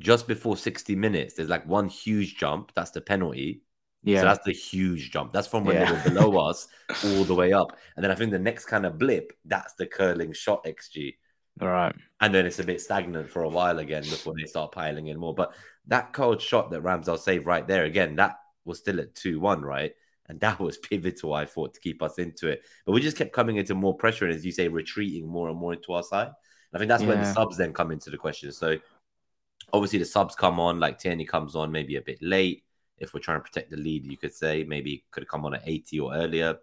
[0.00, 1.34] just before 60 minutes.
[1.34, 2.72] There's like one huge jump.
[2.74, 3.62] That's the penalty.
[4.02, 4.20] Yeah.
[4.20, 5.32] So that's the huge jump.
[5.32, 6.68] That's from when they were below us
[7.04, 7.76] all the way up.
[7.96, 11.16] And then I think the next kind of blip, that's the curling shot XG.
[11.60, 11.94] All right.
[12.20, 15.18] And then it's a bit stagnant for a while again before they start piling in
[15.18, 15.34] more.
[15.34, 15.54] But
[15.88, 19.62] that cold shot that Ramsdale saved right there, again, that was still at 2 1,
[19.62, 19.92] right?
[20.28, 22.62] And that was pivotal, I thought, to keep us into it.
[22.86, 25.58] But we just kept coming into more pressure and, as you say, retreating more and
[25.58, 26.30] more into our side.
[26.72, 28.52] I think that's where the subs then come into the question.
[28.52, 28.76] So
[29.72, 32.64] obviously the subs come on, like Tierney comes on maybe a bit late.
[33.00, 35.54] If we're trying to protect the lead, you could say maybe could have come on
[35.54, 36.58] at 80 or earlier.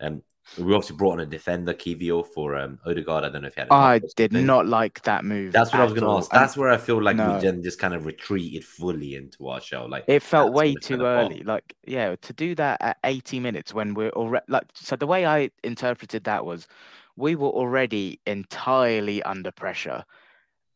[0.00, 0.22] Um,
[0.58, 3.24] we obviously brought on a defender, Kiwior, for um, Odegaard.
[3.24, 3.68] I don't know if he had.
[3.70, 5.52] I did not like that move.
[5.52, 6.30] That's what I was going to ask.
[6.30, 7.34] That's where I feel like No.
[7.34, 9.88] we then just kind of retreated fully into our shell.
[9.88, 11.42] Like It felt way too kind of early.
[11.44, 15.24] Like, yeah, to do that at 80 minutes when we're already like, so the way
[15.24, 16.66] I interpreted that was
[17.16, 20.04] we were already entirely under pressure.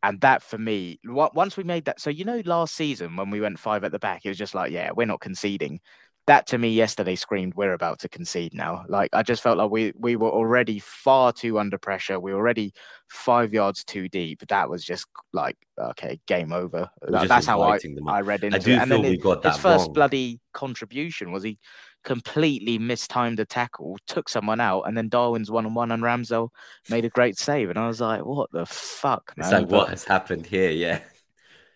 [0.05, 3.41] And that for me, once we made that, so you know, last season when we
[3.41, 5.81] went five at the back, it was just like, yeah, we're not conceding.
[6.27, 8.85] That to me yesterday screamed we're about to concede now.
[8.87, 12.21] Like I just felt like we we were already far too under pressure.
[12.21, 12.75] We were already
[13.09, 14.47] five yards too deep.
[14.49, 16.91] That was just like okay, game over.
[17.11, 18.15] Just that's how I inviting them on.
[18.15, 18.79] I read into I do it.
[18.79, 19.93] And feel then we it- got his that first wrong.
[19.95, 21.59] bloody contribution was he
[22.05, 26.51] completely mistimed the tackle, took someone out, and then Darwin's one on one and Ramsdale
[26.89, 27.71] made a great save.
[27.71, 29.47] And I was like, what the fuck, man?
[29.47, 31.01] It's like But, what has happened here, yeah.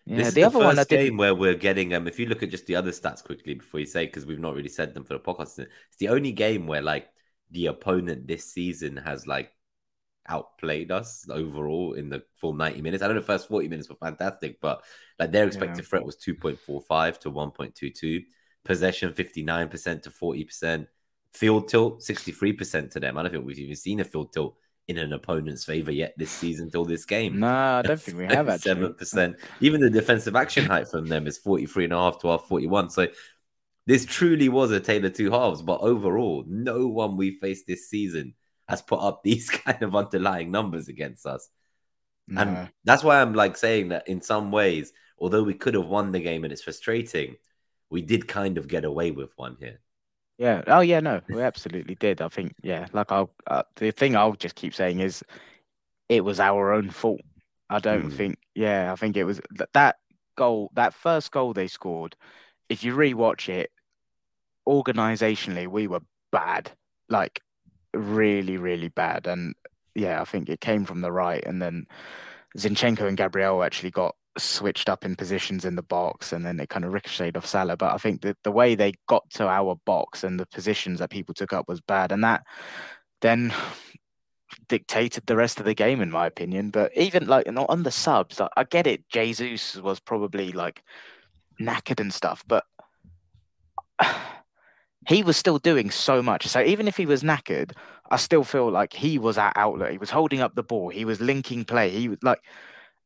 [0.05, 2.07] yeah, this is the the, other first game where we're getting um.
[2.07, 4.55] If you look at just the other stats quickly before you say, because we've not
[4.55, 7.07] really said them for the podcast, it's the only game where like
[7.51, 9.51] the opponent this season has like
[10.29, 13.03] outplayed us overall in the full 90 minutes.
[13.03, 14.83] I know the first 40 minutes were fantastic, but
[15.17, 18.23] like their expected threat was 2.45 to 1.22,
[18.69, 20.85] possession 59% to 40%,
[21.33, 23.17] field tilt 63% to them.
[23.17, 26.29] I don't think we've even seen a field tilt in an opponent's favor yet this
[26.29, 27.39] season till this game.
[27.39, 28.69] No, I don't think we have actually.
[28.69, 29.37] Seven percent.
[29.59, 32.91] Even the defensive action height from them is 43 and a half to our 41.
[32.91, 33.07] So
[33.87, 35.63] this truly was a tale of two halves.
[35.63, 38.35] But overall, no one we faced this season
[38.67, 41.49] has put up these kind of underlying numbers against us.
[42.37, 46.11] And that's why I'm like saying that in some ways, although we could have won
[46.11, 47.35] the game and it's frustrating,
[47.89, 49.79] we did kind of get away with one here.
[50.37, 50.63] Yeah.
[50.67, 50.99] Oh, yeah.
[51.01, 52.21] No, we absolutely did.
[52.21, 52.53] I think.
[52.61, 52.87] Yeah.
[52.93, 53.31] Like I'll.
[53.45, 55.23] Uh, the thing I'll just keep saying is,
[56.07, 57.21] it was our own fault.
[57.69, 58.13] I don't Mm.
[58.17, 58.37] think.
[58.55, 59.97] Yeah, I think it was th- that
[60.35, 60.71] goal.
[60.75, 62.15] That first goal they scored.
[62.69, 63.71] If you rewatch it,
[64.67, 66.71] organizationally, we were bad.
[67.09, 67.41] Like
[67.93, 69.27] really, really bad.
[69.27, 69.55] And
[69.95, 71.85] yeah, I think it came from the right, and then
[72.57, 76.69] Zinchenko and Gabriel actually got switched up in positions in the box and then it
[76.69, 77.77] kind of ricocheted off Salah.
[77.77, 81.09] But I think that the way they got to our box and the positions that
[81.09, 82.11] people took up was bad.
[82.11, 82.43] And that
[83.21, 83.53] then
[84.67, 86.69] dictated the rest of the game, in my opinion.
[86.69, 89.07] But even like not on the subs, I, I get it.
[89.09, 90.83] Jesus was probably like
[91.61, 92.65] knackered and stuff, but
[95.07, 96.47] he was still doing so much.
[96.47, 97.73] So even if he was knackered,
[98.09, 99.91] I still feel like he was at outlet.
[99.91, 100.89] He was holding up the ball.
[100.89, 101.89] He was linking play.
[101.89, 102.41] He was like,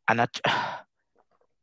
[0.08, 0.28] and I,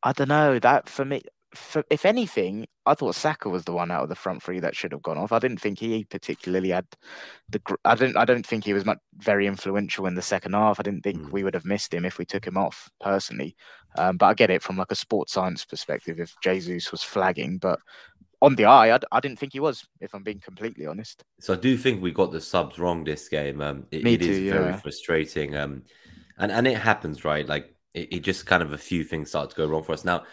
[0.03, 1.23] I don't know that for me.
[1.53, 4.77] For, if anything, I thought Saka was the one out of the front three that
[4.77, 5.33] should have gone off.
[5.33, 6.87] I didn't think he particularly had
[7.49, 7.61] the.
[7.85, 8.17] I didn't.
[8.17, 10.79] I don't think he was much very influential in the second half.
[10.79, 11.33] I didn't think Mm.
[11.33, 13.57] we would have missed him if we took him off personally.
[13.99, 16.21] Um, but I get it from like a sports science perspective.
[16.21, 17.81] If Jesus was flagging, but
[18.41, 19.85] on the eye, I didn't think he was.
[20.01, 21.25] If I'm being completely honest.
[21.41, 23.61] So I do think we got the subs wrong this game.
[23.61, 24.77] Um, it, it is too, very yeah.
[24.77, 25.57] frustrating.
[25.57, 25.83] Um,
[26.39, 27.47] and and it happens, right?
[27.47, 30.05] Like it, it just kind of a few things start to go wrong for us.
[30.05, 30.25] Now,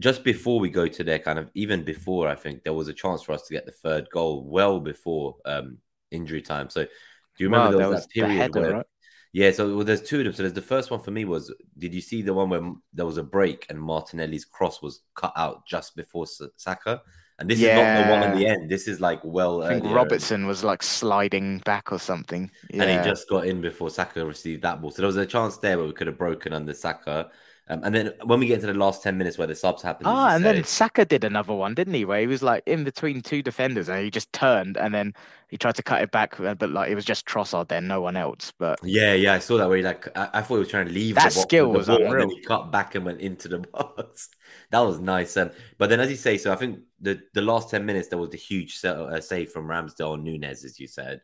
[0.00, 2.92] just before we go to there, kind of even before, I think there was a
[2.94, 5.78] chance for us to get the third goal well before um
[6.10, 6.70] injury time.
[6.70, 6.90] So do
[7.38, 8.74] you remember Wow, there that was, was that the period header, where?
[8.74, 8.86] right?
[9.32, 10.32] Yeah, so well, there's two of them.
[10.32, 13.06] So there's the first one for me was, did you see the one where there
[13.06, 17.02] was a break and Martinelli's cross was cut out just before Saka?
[17.38, 18.70] And this is not the one in the end.
[18.70, 19.94] This is like well I think earlier.
[19.94, 22.50] Robertson was like sliding back or something.
[22.70, 22.84] Yeah.
[22.84, 24.90] and he just got in before Saka received that ball.
[24.90, 27.30] So there was a chance there where we could have broken under Saka.
[27.68, 30.06] Um, and then when we get to the last 10 minutes where the subs happen,
[30.06, 32.04] as Ah, and say- then Saka did another one, didn't he?
[32.04, 35.14] Where he was like in between two defenders and he just turned and then
[35.48, 38.00] he tried to cut it back, uh, but like it was just Trossard then, no
[38.00, 38.52] one else.
[38.56, 40.86] But yeah, yeah, I saw that where he like, I, I thought he was trying
[40.86, 42.28] to leave That skill was ball, and unreal.
[42.28, 44.28] he cut back and went into the box.
[44.70, 45.36] that was nice.
[45.36, 48.18] Um, but then, as you say, so I think the, the last 10 minutes, there
[48.18, 51.20] was the huge set, uh, save from Ramsdale and Nunez, as you said.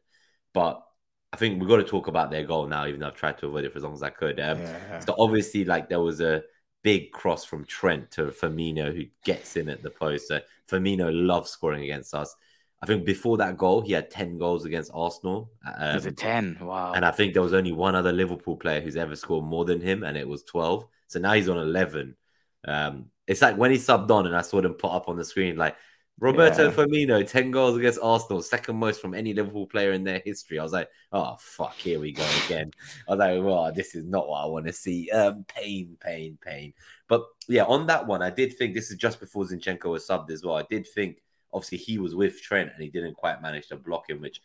[0.54, 0.82] But
[1.32, 3.46] I think we've got to talk about their goal now, even though I've tried to
[3.46, 4.38] avoid it for as long as I could.
[4.38, 4.98] Um, yeah.
[5.00, 6.42] So obviously, like there was a
[6.82, 10.28] big cross from Trent to Firmino, who gets in at the post.
[10.28, 12.34] So Firmino loves scoring against us.
[12.82, 15.52] I think before that goal, he had 10 goals against Arsenal.
[15.78, 16.58] Um, was it 10?
[16.60, 16.92] Wow.
[16.94, 19.80] And I think there was only one other Liverpool player who's ever scored more than
[19.80, 20.84] him, and it was 12.
[21.06, 22.16] So now he's on 11.
[22.66, 25.24] Um, it's like when he subbed on and I saw them put up on the
[25.24, 25.76] screen, like
[26.20, 26.70] Roberto yeah.
[26.70, 30.58] Firmino, 10 goals against Arsenal, second most from any Liverpool player in their history.
[30.58, 32.70] I was like, oh, fuck, here we go again.
[33.08, 35.10] I was like, well, this is not what I want to see.
[35.10, 36.74] Um, pain, pain, pain.
[37.08, 40.30] But yeah, on that one, I did think this is just before Zinchenko was subbed
[40.30, 40.56] as well.
[40.56, 41.22] I did think,
[41.52, 44.40] obviously, he was with Trent and he didn't quite manage to block him, which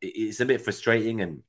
[0.00, 1.20] it's a bit frustrating.
[1.20, 1.42] And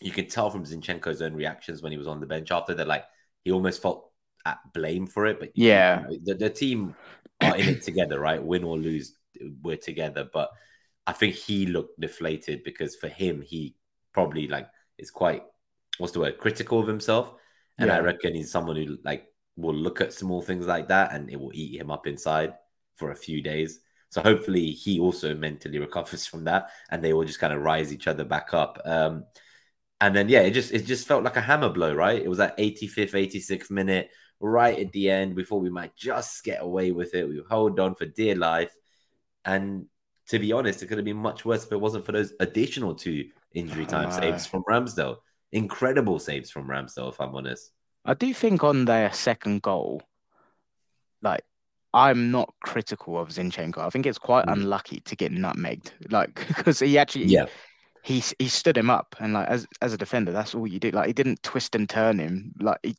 [0.00, 2.86] you can tell from Zinchenko's own reactions when he was on the bench after that,
[2.86, 3.04] like,
[3.44, 4.11] he almost felt
[4.46, 5.40] at blame for it.
[5.40, 6.94] But yeah, you know, the, the team
[7.42, 8.42] are in it together, right?
[8.42, 9.14] Win or lose,
[9.62, 10.28] we're together.
[10.32, 10.50] But
[11.06, 13.76] I think he looked deflated because for him, he
[14.12, 15.42] probably like is quite
[15.98, 17.34] what's the word critical of himself,
[17.78, 17.96] and yeah.
[17.96, 19.26] I reckon he's someone who like
[19.56, 22.54] will look at small things like that and it will eat him up inside
[22.96, 23.80] for a few days.
[24.08, 27.92] So hopefully he also mentally recovers from that, and they all just kind of rise
[27.92, 28.80] each other back up.
[28.84, 29.24] Um,
[30.00, 32.20] and then yeah, it just it just felt like a hammer blow, right?
[32.20, 34.10] It was at 85th, 86th minute
[34.42, 35.36] right at the end.
[35.36, 37.28] We thought we might just get away with it.
[37.28, 38.74] We hold on for dear life.
[39.44, 39.86] And
[40.28, 42.94] to be honest, it could have been much worse if it wasn't for those additional
[42.94, 45.16] two injury time uh, saves from Ramsdale.
[45.52, 47.70] Incredible saves from Ramsdale, if I'm honest.
[48.04, 50.02] I do think on their second goal,
[51.22, 51.44] like
[51.94, 53.78] I'm not critical of Zinchenko.
[53.78, 54.52] I think it's quite mm.
[54.52, 57.46] unlucky to get nutmegged, like because he actually yeah
[58.02, 60.90] he he stood him up and like as as a defender, that's all you do.
[60.90, 62.52] Like he didn't twist and turn him.
[62.60, 62.96] Like he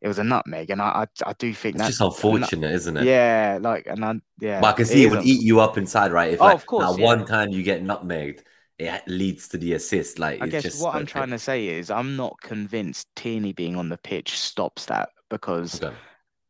[0.00, 2.96] it was a nutmeg, and I I, I do think it's that's just unfortunate, isn't
[2.96, 3.04] it?
[3.04, 4.60] Yeah, like and I yeah.
[4.60, 6.32] But I can see it, it would eat you up inside, right?
[6.32, 7.04] If oh, like, of course, yeah.
[7.04, 8.42] one time you get nutmegged,
[8.78, 10.18] it leads to the assist.
[10.18, 13.88] Like I guess what I'm trying to say is I'm not convinced Tierney being on
[13.88, 15.94] the pitch stops that because okay.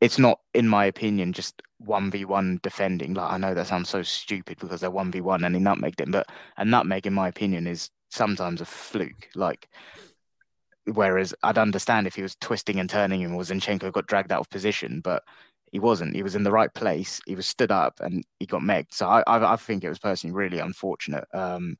[0.00, 3.14] it's not, in my opinion, just one v one defending.
[3.14, 6.00] Like I know that sounds so stupid because they're one v one and he nutmegged
[6.00, 9.28] him, but a nutmeg, in my opinion, is sometimes a fluke.
[9.34, 9.68] Like
[10.92, 14.50] Whereas I'd understand if he was twisting and turning or Zinchenko got dragged out of
[14.50, 15.22] position, but
[15.70, 16.14] he wasn't.
[16.14, 17.20] He was in the right place.
[17.26, 18.92] He was stood up and he got megged.
[18.94, 21.24] So I, I, I think it was personally really unfortunate.
[21.34, 21.76] Um,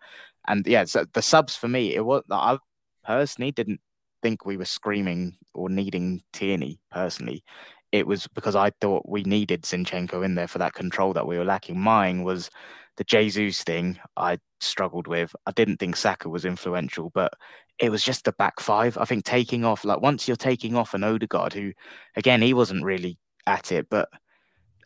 [0.47, 2.59] and yeah, so the subs for me, it was I
[3.05, 3.81] personally didn't
[4.23, 7.45] think we were screaming or needing Tierney personally.
[7.93, 11.39] It was because I thought we needed Zinchenko in there for that control that we
[11.39, 11.81] were lacking.
[11.81, 12.51] Mine was
[12.99, 15.35] the Jesus thing I struggled with.
[15.47, 17.33] I didn't think Saka was influential, but
[17.79, 18.99] it was just the back five.
[18.99, 21.73] I think taking off, like once you're taking off an Odegaard, who
[22.17, 24.09] again, he wasn't really at it, but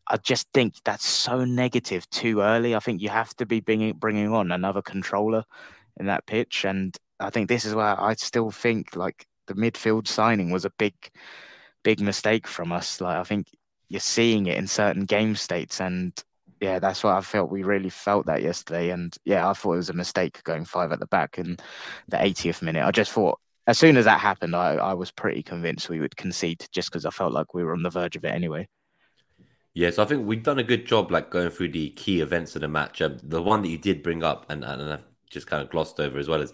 [0.08, 2.74] I just think that's so negative too early.
[2.74, 5.44] I think you have to be bringing, bringing on another controller
[5.98, 6.64] in that pitch.
[6.64, 10.70] And I think this is where I still think like the midfield signing was a
[10.70, 10.94] big,
[11.82, 13.00] big mistake from us.
[13.00, 13.46] Like I think
[13.88, 16.12] you're seeing it in certain game states and
[16.62, 17.50] yeah, that's what I felt.
[17.50, 20.92] We really felt that yesterday, and yeah, I thought it was a mistake going five
[20.92, 21.56] at the back in
[22.06, 22.84] the 80th minute.
[22.84, 26.16] I just thought as soon as that happened, I, I was pretty convinced we would
[26.16, 28.68] concede just because I felt like we were on the verge of it anyway.
[29.74, 32.62] Yes, I think we've done a good job, like going through the key events of
[32.62, 33.02] the match.
[33.02, 35.98] Um, the one that you did bring up, and, and I've just kind of glossed
[35.98, 36.52] over as well, is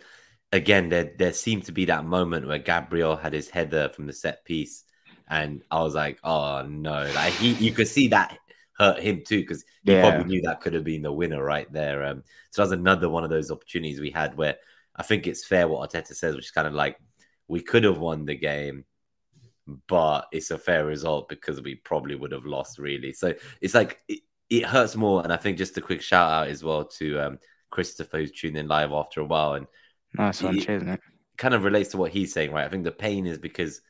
[0.53, 4.15] again there there seemed to be that moment where Gabriel had his header from the
[4.15, 4.85] set piece,
[5.29, 8.39] and I was like, oh no, like he you could see that
[8.79, 10.03] hurt him too because he yeah.
[10.03, 12.05] probably knew that could have been the winner right there.
[12.05, 14.57] Um, so that's another one of those opportunities we had where
[14.95, 16.99] I think it's fair what Arteta says, which is kind of like
[17.49, 18.85] we could have won the game,
[19.89, 23.13] but it's a fair result because we probably would have lost really.
[23.13, 25.23] So it's like it, it hurts more.
[25.23, 27.39] And I think just a quick shout out as well to um,
[27.71, 29.67] Christopher who's tuned in live after a while and
[30.15, 31.01] nice one, cheers, mate.
[31.37, 32.65] Kind of relates to what he's saying, right?
[32.65, 33.81] I think the pain is because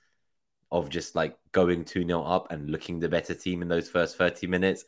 [0.70, 4.16] of just like going 2 0 up and looking the better team in those first
[4.16, 4.85] 30 minutes.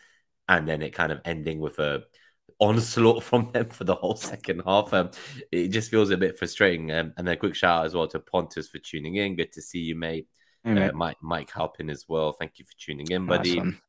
[0.49, 2.03] And then it kind of ending with a
[2.59, 4.93] onslaught from them for the whole second half.
[4.93, 5.11] Um,
[5.51, 6.91] it just feels a bit frustrating.
[6.93, 9.37] Um, and a quick shout out as well to Pontus for tuning in.
[9.37, 10.29] Good to see you, mate.
[10.65, 12.33] uh, Mike, Mike Halpin as well.
[12.33, 13.59] Thank you for tuning in, buddy.
[13.59, 13.81] Awesome.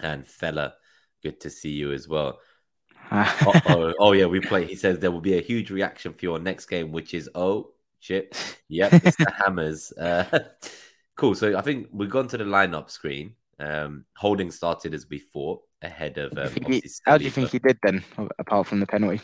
[0.00, 0.74] And fella,
[1.22, 2.38] good to see you as well.
[3.12, 4.66] oh, oh, oh, yeah, we play.
[4.66, 7.72] He says there will be a huge reaction for your next game, which is oh
[8.00, 8.36] shit,
[8.68, 9.92] yep, it's the Hammers.
[9.92, 10.24] Uh,
[11.18, 11.34] Cool.
[11.34, 13.34] So I think we've gone to the lineup screen.
[13.58, 16.38] Um, Holding started as before ahead of.
[16.38, 18.04] Um, he, how do you think he did then,
[18.38, 19.20] apart from the penalty?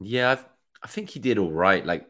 [0.00, 0.44] Yeah, I've,
[0.82, 1.86] i think he did all right.
[1.86, 2.08] Like,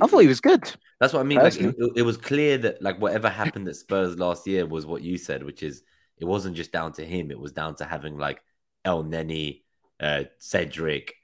[0.00, 0.62] I thought he was good.
[1.00, 1.38] That's what I mean.
[1.38, 5.02] Like, it, it, was clear that like whatever happened at Spurs last year was what
[5.02, 5.82] you said, which is
[6.18, 7.32] it wasn't just down to him.
[7.32, 8.40] It was down to having like
[8.84, 9.62] El Elneny,
[9.98, 11.14] uh, Cedric,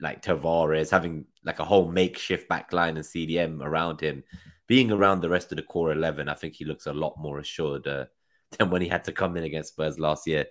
[0.00, 4.22] like Tavares, having like a whole makeshift backline and CDM around him
[4.66, 7.38] being around the rest of the core 11, I think he looks a lot more
[7.38, 8.04] assured uh,
[8.58, 10.46] than when he had to come in against Spurs last year.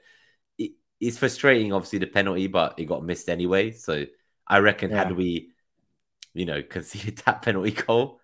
[0.57, 3.71] It, it's frustrating, obviously, the penalty, but it got missed anyway.
[3.71, 4.05] So
[4.47, 4.97] I reckon Yeah.
[4.99, 5.51] had we,
[6.33, 8.19] you know, conceded that penalty goal,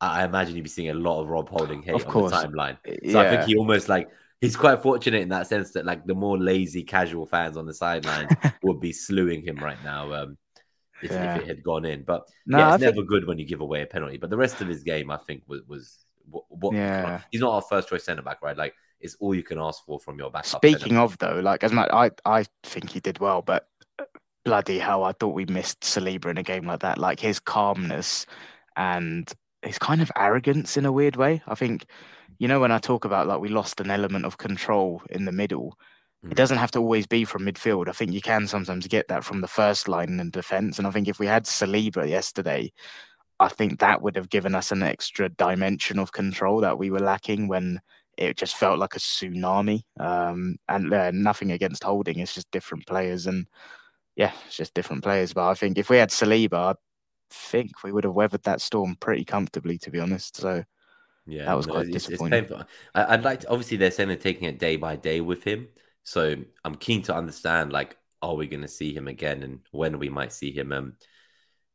[0.00, 2.32] I imagine you'd be seeing a lot of Rob Holding hate Of on course.
[2.32, 2.78] the timeline.
[3.06, 4.08] So I think he almost like
[4.40, 7.74] he's quite fortunate in that sense that like the more lazy casual fans on the
[7.74, 8.30] sideline
[8.62, 10.38] would be slewing him right now um,
[11.02, 11.36] if, Yeah.
[11.36, 12.02] if it had gone in.
[12.02, 14.16] But No, yeah, I it's think- never good when you give away a penalty.
[14.16, 17.20] But the rest of his game, I think, was was what, what Yeah.
[17.30, 18.56] he's not our first choice centre back, right?
[18.56, 20.46] Like it's all you can ask for from your backup.
[20.46, 23.68] Speaking of though, like as much I I think he did well, but
[24.44, 26.98] bloody hell, I thought we missed Saliba in a game like that.
[26.98, 28.26] Like his calmness
[28.76, 29.30] and
[29.62, 31.42] his kind of arrogance in a weird way.
[31.46, 31.86] I think,
[32.38, 35.32] you know, when I talk about like we lost an element of control in the
[35.32, 35.78] middle.
[36.30, 37.88] It doesn't have to always be from midfield.
[37.88, 40.78] I think you can sometimes get that from the first line in defence.
[40.78, 42.72] And I think if we had Saliba yesterday,
[43.40, 47.00] I think that would have given us an extra dimension of control that we were
[47.00, 47.80] lacking when
[48.16, 49.82] it just felt like a tsunami.
[49.98, 53.46] Um, and uh, nothing against Holding, it's just different players, and
[54.16, 55.32] yeah, it's just different players.
[55.32, 56.74] But I think if we had Saliba, I
[57.30, 60.36] think we would have weathered that storm pretty comfortably, to be honest.
[60.36, 60.62] So
[61.26, 62.50] Yeah, That was quite it's, disappointing.
[62.94, 63.48] I, I'd like to.
[63.48, 65.68] Obviously, they're saying they're taking it day by day with him,
[66.04, 67.72] so I'm keen to understand.
[67.72, 70.72] Like, are we going to see him again, and when we might see him?
[70.72, 70.94] Um,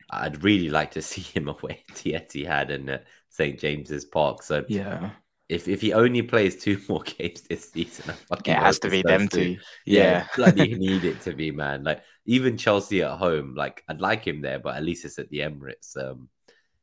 [0.10, 4.44] I'd really like to see him away at the Etihad and at St James's Park.
[4.44, 5.12] So yeah,
[5.50, 8.90] if if he only plays two more games this season, I fucking it has to
[8.90, 9.56] be them two.
[9.56, 9.62] two.
[9.86, 11.84] Yeah, Yeah, bloody need it to be, man.
[11.84, 15.30] Like even Chelsea at home, like I'd like him there, but at least it's at
[15.30, 15.98] the Emirates.
[15.98, 16.30] Um,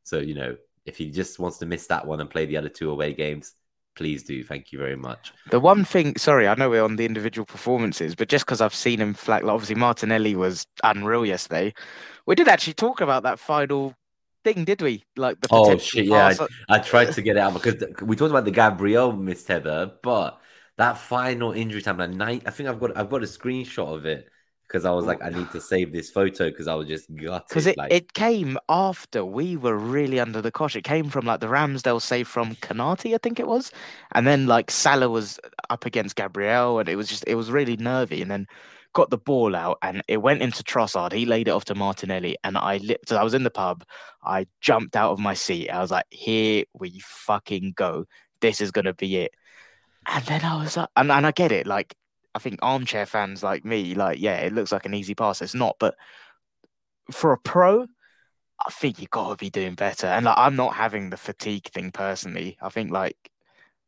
[0.03, 2.69] so you know, if he just wants to miss that one and play the other
[2.69, 3.53] two away games,
[3.97, 4.43] please do.
[4.43, 5.33] Thank you very much.
[5.49, 8.73] The one thing, sorry, I know we're on the individual performances, but just because I've
[8.75, 11.73] seen him flag, like obviously Martinelli was unreal yesterday.
[12.25, 13.95] We did actually talk about that final
[14.43, 15.03] thing, did we?
[15.17, 18.31] Like the Oh, shit, yeah, pass- I tried to get it out because we talked
[18.31, 20.39] about the Gabriel missed header, but
[20.77, 24.05] that final injury time, like night, I think I've got I've got a screenshot of
[24.05, 24.29] it
[24.67, 27.47] because I was like, I need to save this photo because I was just gutted.
[27.47, 30.75] Because it, like, it came after we were really under the cosh.
[30.75, 33.71] It came from like the Ramsdale save from Konaté, I think it was.
[34.11, 35.39] And then like Salah was
[35.69, 38.21] up against Gabriel and it was just, it was really nervy.
[38.21, 38.45] And then
[38.93, 41.13] got the ball out and it went into Trossard.
[41.13, 42.35] He laid it off to Martinelli.
[42.43, 43.85] And I, li- so I was in the pub.
[44.23, 45.69] I jumped out of my seat.
[45.69, 48.05] I was like, here we fucking go.
[48.41, 49.31] This is going to be it.
[50.05, 51.67] And then I was like, and, and I get it.
[51.67, 51.95] Like,
[52.37, 55.41] I think armchair fans like me, like, yeah, it looks like an easy pass.
[55.41, 55.95] It's not, but
[57.11, 57.87] for a pro,
[58.63, 60.05] I think you've got to be doing better.
[60.05, 62.55] And like, I'm not having the fatigue thing personally.
[62.61, 63.17] I think like,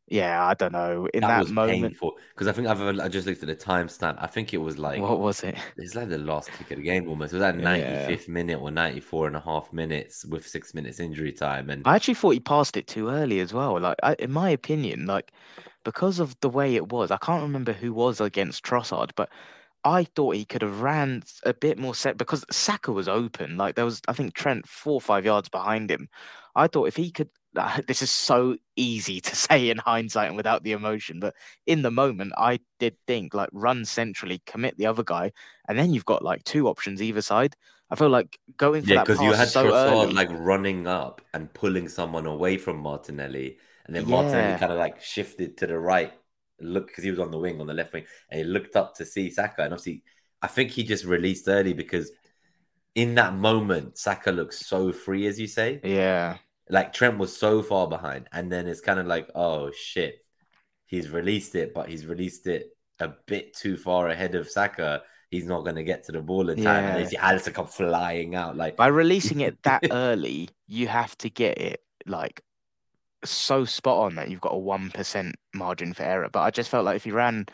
[0.08, 1.08] yeah, I don't know.
[1.14, 1.96] In that, that, was moment,
[2.34, 4.16] because I think I've I just looked at the timestamp.
[4.18, 5.54] I think it was like what was it?
[5.76, 7.32] it's like the last kick of the game almost.
[7.32, 8.08] It was at Yeah.
[8.08, 11.70] 95th minute or 94 and a half minutes with six minutes injury time.
[11.70, 13.78] And I actually thought he passed it too early as well.
[13.78, 15.30] Like, I, in my opinion, like
[15.84, 19.30] because of the way it was, I can't remember who was against Trossard, but
[19.84, 23.56] I thought he could have ran a bit more set because Saka was open.
[23.56, 26.08] Like there was, I think Trent four or five yards behind him.
[26.54, 30.36] I thought if he could, ah, this is so easy to say in hindsight and
[30.36, 31.34] without the emotion, but
[31.66, 35.32] in the moment, I did think like run centrally, commit the other guy,
[35.68, 37.56] and then you've got like two options either side.
[37.90, 40.12] I feel like going for yeah, that because you had so Trossard early.
[40.12, 43.58] like running up and pulling someone away from Martinelli.
[43.90, 44.58] And then Martinelli Yeah.
[44.58, 46.12] kind of like shifted to the right,
[46.60, 48.94] look because he was on the wing on the left wing, and he looked up
[48.98, 49.62] to see Saka.
[49.64, 50.04] And obviously,
[50.40, 52.12] I think he just released early because
[52.94, 55.80] in that moment, Saka looks so free, as you say.
[55.82, 56.36] yeah.
[56.68, 60.24] Like Trent was so far behind, and then it's kind of like, oh shit,
[60.86, 62.68] he's released it, but he's released it
[63.00, 65.02] a bit too far ahead of Saka.
[65.32, 66.96] He's not going to get to the ball in time, Yeah.
[66.96, 68.56] and then had to come flying out.
[68.56, 72.40] Like, By releasing it that early, you have to get it like
[73.24, 76.28] so spot on that you've got a one percent margin for error.
[76.30, 77.46] But I just felt like if you ran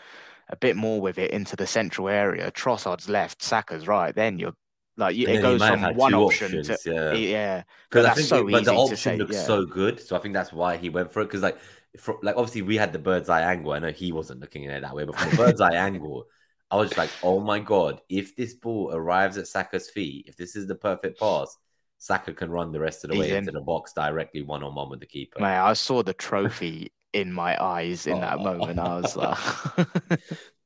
[0.49, 4.55] a bit more with it into the central area, Trossard's left, Saka's right, then you're
[4.97, 7.12] like you, it goes from one option options, to yeah.
[7.12, 7.62] yeah.
[7.91, 9.43] Because I think, so it- but the option say, looks yeah.
[9.43, 11.27] so good, so I think that's why he went for it.
[11.27, 11.59] Because like,
[11.99, 13.73] for, like obviously we had the bird's eye angle.
[13.73, 16.27] I know he wasn't looking at it that way, but from the bird's eye angle,
[16.71, 20.37] I was just like, oh my god, if this ball arrives at Saka's feet, if
[20.37, 21.57] this is the perfect pass,
[21.99, 23.39] Saka can run the rest of the He's way in.
[23.39, 25.41] into the box directly one on one with the keeper.
[25.41, 28.43] Mate, I saw the trophy in my eyes in that Oh.
[28.43, 28.79] moment.
[28.79, 29.39] I was like,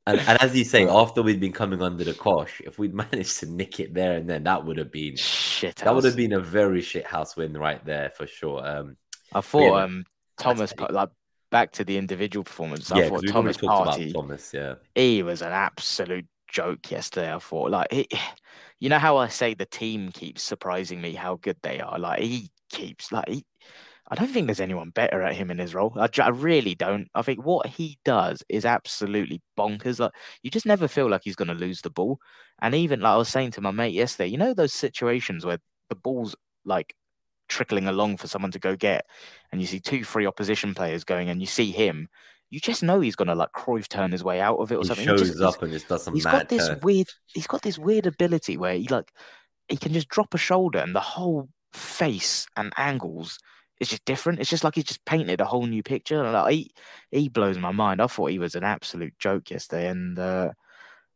[0.07, 3.39] And, and as you say, after we'd been coming under the cosh, if we'd managed
[3.41, 5.75] to nick it there and then, that would have been shit.
[5.77, 8.65] that would have been a very shit house win right there for sure.
[8.65, 8.97] Um,
[9.31, 10.05] I thought yeah, um
[10.37, 11.09] Thomas like
[11.51, 12.91] back to the individual performance.
[12.91, 14.09] I yeah, thought Thomas talked Partey.
[14.11, 14.53] about Thomas.
[14.53, 17.33] Yeah, he was an absolute joke yesterday.
[17.33, 18.07] I thought, like, he,
[18.79, 21.99] you know how I say the team keeps surprising me how good they are.
[21.99, 23.45] Like he keeps like he,
[24.09, 25.93] I don't think there's anyone better at him in his role.
[25.95, 27.07] I, I really don't.
[27.15, 29.99] I think what he does is absolutely bonkers.
[29.99, 32.19] Like you just never feel like he's going to lose the ball.
[32.61, 35.59] And even like I was saying to my mate yesterday, you know those situations where
[35.89, 36.35] the ball's
[36.65, 36.95] like
[37.47, 39.05] trickling along for someone to go get,
[39.51, 42.07] and you see two, three opposition players going, and you see him.
[42.51, 44.87] You just know he's gonna like Cruyff turn his way out of it or he
[44.87, 45.05] something.
[45.05, 46.79] shows he just, up and just does some He's got this turn.
[46.83, 47.07] weird.
[47.33, 49.09] He's got this weird ability where he like
[49.69, 53.39] he can just drop a shoulder and the whole face and angles
[53.79, 54.39] is just different.
[54.39, 56.21] It's just like he's just painted a whole new picture.
[56.23, 56.71] And like he
[57.11, 58.01] he blows my mind.
[58.01, 60.51] I thought he was an absolute joke yesterday, and uh,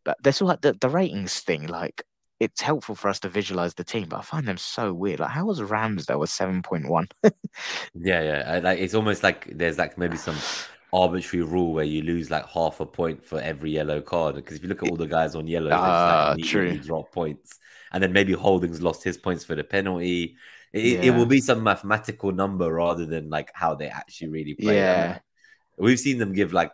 [0.06, 1.68] but there's all like the the ratings thing.
[1.68, 2.02] Like
[2.40, 5.20] it's helpful for us to visualize the team, but I find them so weird.
[5.20, 7.08] Like how was Ramsdale a seven point one?
[7.94, 8.44] Yeah, yeah.
[8.48, 10.36] I- Like it's almost like there's like maybe some
[10.96, 14.36] arbitrary rule where you lose like half a point for every yellow card.
[14.36, 16.78] Because if you look at all the guys on yellow, Ah, like true.
[16.78, 17.60] drop points.
[17.92, 20.36] And then maybe Holdings lost his points for the penalty.
[20.74, 24.76] It, it will be some mathematical number rather than like how they actually really play.
[24.76, 25.20] Yeah,
[25.78, 26.72] we've seen them give like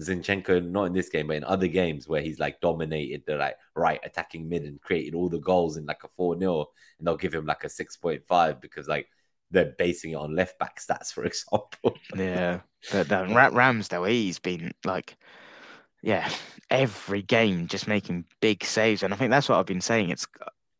[0.00, 3.56] Zinchenko, not in this game, but in other games where he's like dominated the like
[3.74, 6.66] right attacking mid and created all the goals in like a 4 0,
[6.98, 9.08] and they'll give him like a 6.5 because like
[9.50, 11.94] they're basing it on left back stats, for example.
[12.16, 12.60] yeah.
[12.92, 15.16] But the Ra- Ramsdale, he's been like,
[16.02, 16.28] yeah,
[16.70, 20.10] every game just making big saves, and I think that's what I've been saying.
[20.10, 20.26] It's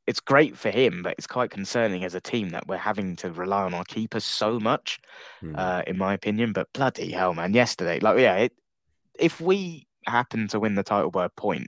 [0.06, 3.32] it's great for him, but it's quite concerning as a team that we're having to
[3.32, 5.00] rely on our keepers so much,
[5.40, 5.54] Hmm.
[5.56, 6.52] uh, in my opinion.
[6.52, 7.54] But bloody hell, man!
[7.54, 8.52] Yesterday, like, yeah, it,
[9.18, 11.66] if we happen to win the title by a point,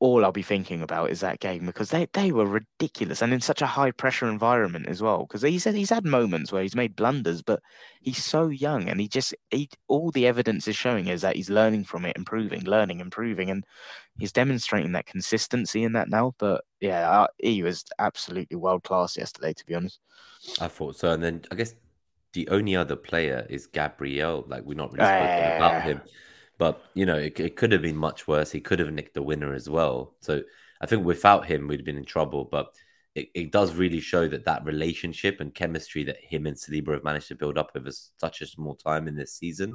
[0.00, 3.40] all I'll be thinking about is that game because they, they were ridiculous and in
[3.40, 5.26] such a high pressure environment as well.
[5.26, 7.60] Because he said he's had moments where he's made blunders, but
[8.00, 11.50] he's so young and he just he all the evidence is showing is that he's
[11.50, 13.64] learning from it, improving, learning, improving, and
[14.18, 16.34] he's demonstrating that consistency in that now.
[16.38, 19.98] But yeah, uh, he was absolutely world class yesterday, to be honest.
[20.60, 21.10] I thought so.
[21.10, 21.74] And then I guess
[22.34, 24.44] the only other player is Gabriel.
[24.46, 26.00] Like we're not really spoken about Uh, him,
[26.58, 28.50] but you know it, it could have been much worse.
[28.50, 30.14] He could have nicked the winner as well.
[30.20, 30.42] So
[30.80, 32.44] I think without him we'd have been in trouble.
[32.44, 32.74] But
[33.14, 37.04] it, it does really show that that relationship and chemistry that him and Saliba have
[37.04, 39.74] managed to build up over such a small time in this season.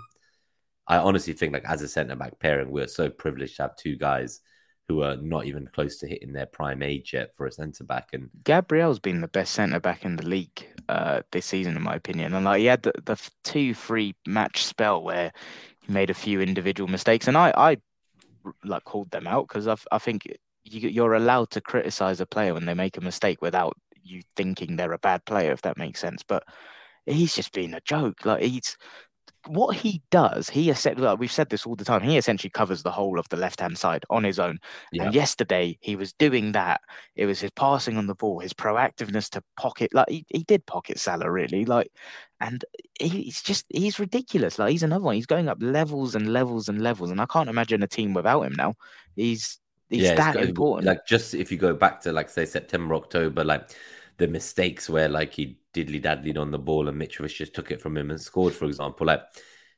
[0.88, 3.96] I honestly think like as a centre back pairing, we're so privileged to have two
[3.96, 4.42] guys
[4.90, 8.10] who are not even close to hitting their prime age yet for a centre back.
[8.12, 11.96] And Gabriel's been the best centre back in the league uh, this season, in my
[11.96, 12.34] opinion.
[12.34, 15.32] And like he had the, the two three match spell where
[15.84, 17.78] he made a few individual mistakes, and I I
[18.64, 20.26] like called them out because I I think
[20.64, 24.76] you, you're allowed to criticize a player when they make a mistake without you thinking
[24.76, 26.24] they're a bad player, if that makes sense.
[26.28, 26.44] But
[27.06, 28.26] he's just been a joke.
[28.26, 28.78] Like he's
[29.48, 32.82] what he does, he essentially, like we've said this all the time, he essentially covers
[32.82, 34.58] the whole of the left hand side on his own.
[34.92, 36.80] yeah, And yesterday he was doing that.
[37.16, 40.66] It was his passing on the ball, his proactiveness to pocket, like he, he did
[40.66, 41.92] pocket Salah really, like,
[42.44, 42.66] and
[43.00, 44.60] he's just he's ridiculous.
[44.60, 45.16] Like he's another one.
[45.16, 48.42] He's going up levels and levels and levels, and I can't imagine a team without
[48.42, 48.76] him now.
[49.16, 50.88] He's he's it's that got- important.
[50.88, 53.70] Like just if you go back to like say September, October, like
[54.18, 57.82] the mistakes where like he diddly daddlied on the ball and Mitrovic just took it
[57.82, 59.08] from him and scored, for example.
[59.08, 59.22] Like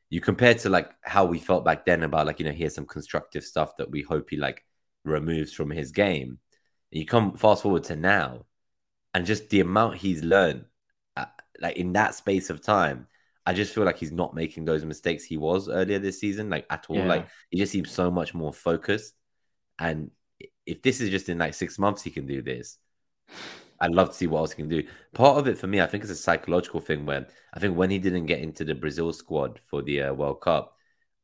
[0.09, 2.87] you compare to like how we felt back then about like you know here's some
[2.87, 4.65] constructive stuff that we hope he like
[5.03, 6.39] removes from his game.
[6.89, 8.45] You come fast forward to now,
[9.13, 10.65] and just the amount he's learned,
[11.59, 13.07] like in that space of time.
[13.47, 16.65] I just feel like he's not making those mistakes he was earlier this season, like
[16.69, 16.97] at all.
[16.97, 17.05] Yeah.
[17.05, 19.13] Like he just seems so much more focused.
[19.77, 20.09] And
[20.65, 22.79] if this is just in like six months, he can do this.
[23.79, 24.83] I'd love to see what else he can do.
[25.13, 27.89] Part of it for me, I think, is a psychological thing where I think when
[27.89, 30.75] he didn't get into the Brazil squad for the uh, World Cup,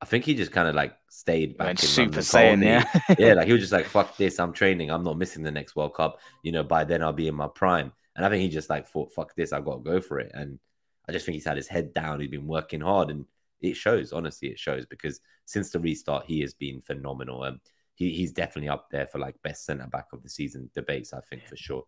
[0.02, 2.66] I think he just kind of like stayed back Went in Super Colony.
[2.66, 2.86] yeah.
[3.20, 5.76] yeah, like he was just like, fuck this, I'm training, I'm not missing the next
[5.76, 6.20] World Cup.
[6.44, 7.94] You know, by then I'll be in my prime.
[8.16, 10.32] And I think he just like thought, fuck this, I've got to go for it.
[10.34, 10.60] And
[11.08, 13.26] I just think he's had his head down, he's been working hard, and
[13.62, 17.44] it shows, honestly, it shows because since the restart, he has been phenomenal.
[17.44, 17.62] Um,
[17.96, 21.22] he, he's definitely up there for like best centre back of the season debates, I
[21.22, 21.84] think, for sure.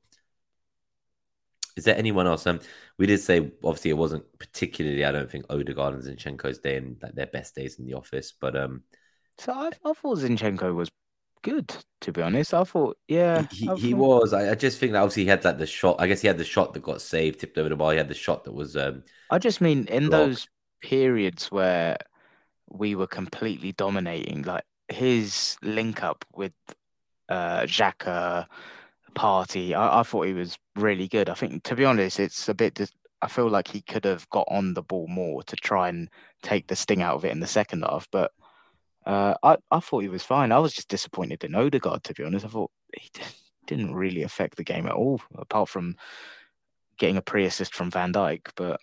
[1.76, 2.45] Is there anyone else?
[2.45, 2.59] Um,
[2.99, 5.05] we did say obviously it wasn't particularly.
[5.05, 8.32] I don't think Odegaard and Zinchenko's day and like their best days in the office,
[8.32, 8.84] but um,
[9.38, 10.89] So I, I thought Zinchenko was
[11.43, 12.53] good, to be honest.
[12.53, 14.33] I thought, yeah, he, he was.
[14.33, 15.97] I, I just think that obviously he had like the shot.
[15.99, 17.91] I guess he had the shot that got saved, tipped over the bar.
[17.91, 20.09] He had the shot that was um, I just mean in blocked.
[20.09, 20.47] those
[20.81, 21.97] periods where
[22.69, 26.53] we were completely dominating, like his link up with
[27.29, 28.47] uh Xhaka
[29.15, 31.29] Partey, I, I thought he was really good.
[31.29, 34.29] I think to be honest, it's a bit dis- I feel like he could have
[34.31, 36.09] got on the ball more to try and
[36.43, 38.33] take the sting out of it in the second half, but
[39.06, 40.51] uh, I, I thought he was fine.
[40.51, 42.45] I was just disappointed in Odegaard, to be honest.
[42.45, 43.10] I thought he
[43.68, 45.95] didn't really affect the game at all, apart from
[46.97, 48.49] getting a pre assist from Van Dijk.
[48.56, 48.80] But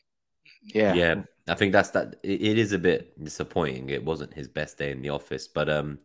[0.62, 0.94] Yeah.
[0.94, 1.14] Yeah,
[1.48, 2.16] I think that's that.
[2.22, 3.90] It, is a bit disappointing.
[3.90, 5.98] It wasn't his best day in the office, but um,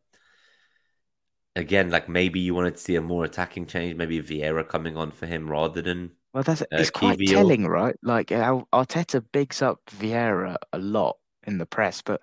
[1.56, 5.12] again, like maybe you wanted to see a more attacking change, maybe Vieira coming on
[5.12, 7.34] for him rather than Well, that's uh, it's quite Kiwior.
[7.34, 7.96] telling, right?
[8.02, 12.22] Like Arteta bigs up Vieira a lot in the press, but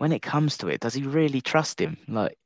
[0.00, 1.98] when it comes to it, does he really trust him?
[2.08, 2.38] Like,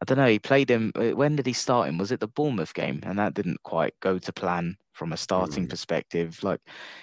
[0.00, 0.26] I don't know.
[0.26, 0.90] He played him.
[0.96, 1.98] uh, When did he start him?
[1.98, 3.00] Was it the Bournemouth game?
[3.02, 5.70] And that didn't quite go to plan from a starting Mm.
[5.70, 6.42] perspective.
[6.42, 6.60] Like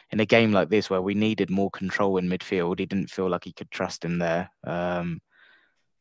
[0.09, 3.29] in a game like this where we needed more control in midfield, he didn't feel
[3.29, 4.49] like he could trust him there.
[4.63, 5.21] Um,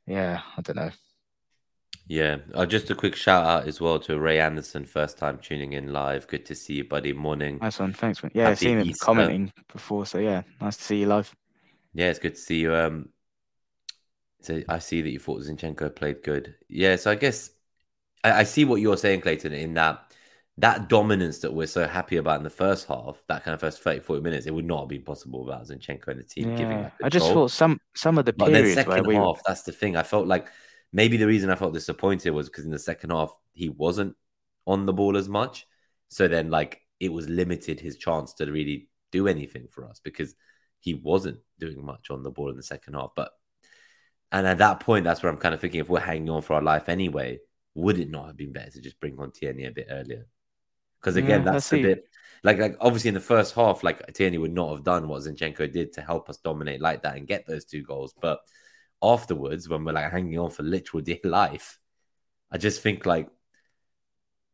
[0.07, 0.91] yeah, I don't know.
[2.07, 5.73] Yeah, uh, just a quick shout out as well to Ray Anderson, first time tuning
[5.75, 6.27] in live.
[6.27, 7.13] Good to see you, buddy.
[7.13, 7.59] Morning.
[7.61, 7.93] Nice one.
[7.93, 8.31] Thanks, man.
[8.35, 9.05] Yeah, Happy I've seen him Easter.
[9.05, 11.35] commenting before, so yeah, nice to see you live.
[11.93, 12.75] Yeah, it's good to see you.
[12.75, 13.09] Um,
[14.45, 16.55] so I see that you thought Zinchenko played good.
[16.69, 17.51] Yeah, so I guess
[18.25, 20.13] I, I see what you're saying, Clayton, in that
[20.59, 23.83] that dominance that we're so happy about in the first half, that kind of first
[23.83, 26.79] 30, 40 minutes, it would not have been possible without Zinchenko and the team giving
[26.79, 29.41] Yeah, that I just thought some some of the But then periods second we half,
[29.47, 29.97] that's the thing.
[29.97, 30.49] I felt like
[30.93, 34.17] maybe the reason I felt disappointed was because in the second half he wasn't
[34.67, 35.67] on the ball as much.
[36.09, 40.35] So then like it was limited his chance to really do anything for us because
[40.81, 43.11] he wasn't doing much on the ball in the second half.
[43.17, 43.33] But
[44.35, 46.55] and at that point, that's where I'm kind of thinking if we're hanging on for
[46.55, 47.39] our life anyway,
[47.75, 50.27] would it not have been better to just bring on Tierney a bit earlier?
[51.01, 52.05] Because again, Yeah, that's a bit
[52.43, 55.73] like like obviously in the first half, like Tierney would not have done what Zinchenko
[55.73, 58.13] did to help us dominate like that and get those two goals.
[58.21, 58.41] But
[59.03, 61.79] afterwards, when we're like hanging on for literal dear life,
[62.51, 63.29] I just think like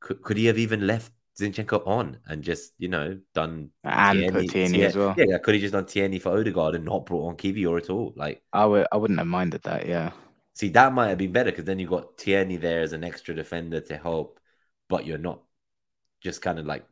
[0.01, 4.49] could, could he have even left Zinchenko on and just you know done and put
[4.49, 5.14] Tierney as well.
[5.16, 7.91] Yeah, yeah, could he just done Tierney for Odegaard and not brought on Kiwior at
[7.91, 8.12] all?
[8.16, 9.86] Like, I would I wouldn't have minded that.
[9.86, 10.12] Yeah,
[10.55, 13.34] see, that might have been better because then you got Tierney there as an extra
[13.34, 14.38] defender to help,
[14.88, 15.41] but you're not
[16.20, 16.84] just kind of like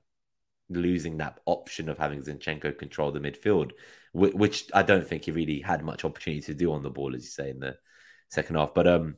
[0.71, 3.73] losing that option of having Zinchenko control the midfield,
[4.13, 7.15] whi- which I don't think he really had much opportunity to do on the ball,
[7.15, 7.77] as you say in the
[8.31, 8.75] second half.
[8.75, 9.17] But um,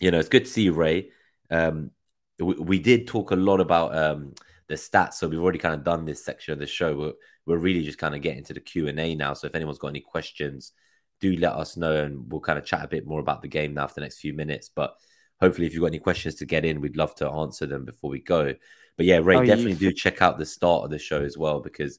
[0.00, 1.10] you know, it's good to see you, Ray.
[1.50, 1.90] Um,
[2.38, 4.34] we, we did talk a lot about um
[4.68, 6.96] the stats, so we've already kind of done this section of the show.
[6.96, 7.12] We're
[7.46, 9.32] we're really just kind of getting to the Q and A now.
[9.34, 10.72] So if anyone's got any questions,
[11.20, 13.74] do let us know, and we'll kind of chat a bit more about the game
[13.74, 14.68] now for the next few minutes.
[14.74, 14.94] But
[15.40, 18.10] hopefully, if you've got any questions to get in, we'd love to answer them before
[18.10, 18.54] we go.
[18.96, 21.36] But yeah, Ray, Oh, definitely f- do check out the start of the show as
[21.36, 21.98] well because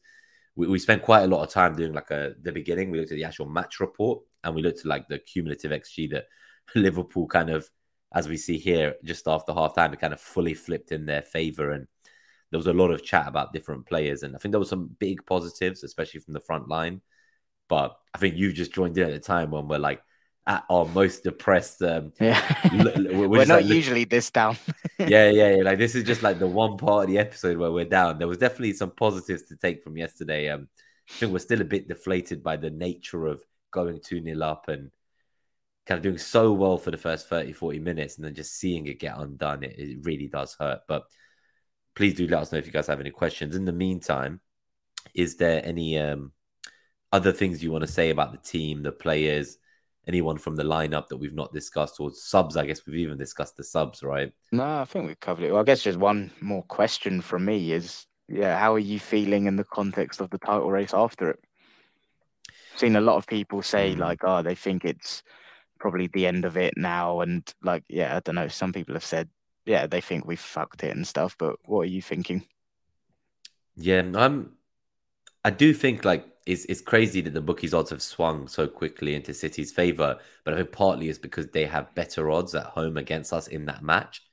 [0.55, 2.91] we, we spent quite a lot of time doing like a the beginning.
[2.91, 6.09] We looked at the actual match report and we looked at like the cumulative XG
[6.11, 6.25] that
[6.75, 7.69] Liverpool kind of,
[8.13, 11.21] as we see here, just after half time, it kind of fully flipped in their
[11.21, 11.71] favor.
[11.71, 11.87] And
[12.51, 14.23] there was a lot of chat about different players.
[14.23, 17.01] And I think there was some big positives, especially from the front line.
[17.67, 20.01] But I think you just joined in at a time when we're like
[20.45, 21.81] at our most depressed.
[21.83, 22.41] Um, yeah.
[22.71, 24.57] we're We're not like, usually this down.
[24.99, 25.63] yeah, yeah, yeah.
[25.63, 28.17] Like this is just like the one part of the episode where we're down.
[28.17, 30.49] There was definitely some positives to take from yesterday.
[30.49, 30.69] Um,
[31.09, 33.41] I think we're still a bit deflated by the nature of
[33.71, 34.89] going 2 0 up and
[35.85, 38.87] kind of doing so well for the first 30, 40 minutes and then just seeing
[38.87, 39.63] it get undone.
[39.63, 40.81] It, it really does hurt.
[40.87, 41.03] But
[41.97, 43.55] please do let us know if you guys have any questions.
[43.55, 44.39] In the meantime,
[45.15, 46.31] is there any um,
[47.11, 49.57] other things you want to say about the team, the players,
[50.07, 52.55] anyone from the lineup that we've not discussed, or subs?
[52.55, 54.31] I guess we've even discussed the subs, right?
[54.51, 55.51] No, I think we've covered it.
[55.51, 59.47] Well, I guess just one more question from me is, yeah, how are you feeling
[59.47, 61.39] in the context of the title race after it?
[62.75, 63.97] Seen a lot of people say Mm.
[63.97, 65.23] like, oh, they think it's
[65.79, 68.49] probably the end of it now, and like, yeah, I don't know.
[68.49, 69.29] Some people have said,
[69.67, 71.35] yeah, they think we fucked it and stuff.
[71.37, 72.43] But what are you thinking?
[73.75, 74.53] Yeah, I'm.
[75.43, 79.13] I do think like it's it's crazy that the bookies odds have swung so quickly
[79.13, 82.97] into City's favor, but I think partly it's because they have better odds at home
[82.97, 84.23] against us in that match,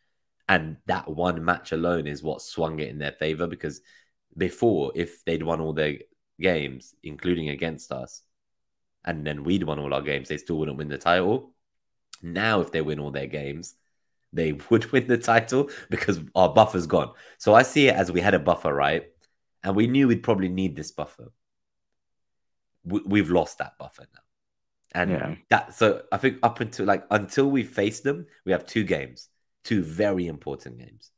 [0.48, 3.46] and that one match alone is what swung it in their favor.
[3.46, 3.80] Because
[4.36, 5.98] before, if they'd won all their
[6.40, 8.22] games, including against us,
[9.04, 11.52] and then we'd won all our games, they still wouldn't win the title.
[12.22, 13.74] Now, if they win all their games,
[14.34, 17.12] they would win the title because our buffer's gone.
[17.38, 19.04] So I see it as we had a buffer, right?
[19.62, 21.32] And we knew we'd probably need this buffer.
[22.84, 24.20] We, we've lost that buffer now.
[24.94, 25.34] And Yeah.
[25.50, 29.28] that, so I think up until like, until we face them, we have two games,
[29.64, 31.10] two very important games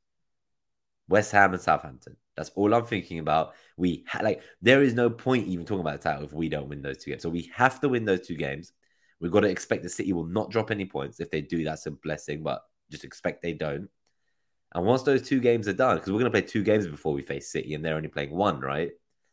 [1.09, 2.17] West Ham and Southampton.
[2.37, 3.55] That's all I'm thinking about.
[3.77, 6.69] We ha- like, there is no point even talking about the title if we don't
[6.69, 7.23] win those two games.
[7.23, 8.73] So we have to win those two games.
[9.21, 11.21] We've got to expect the City will not drop any points.
[11.21, 13.89] If they do, that's a blessing, but just expect they don't.
[14.74, 17.12] And once those two games are done, because we're going to play two games before
[17.12, 18.91] we face City, and they're only playing one, right?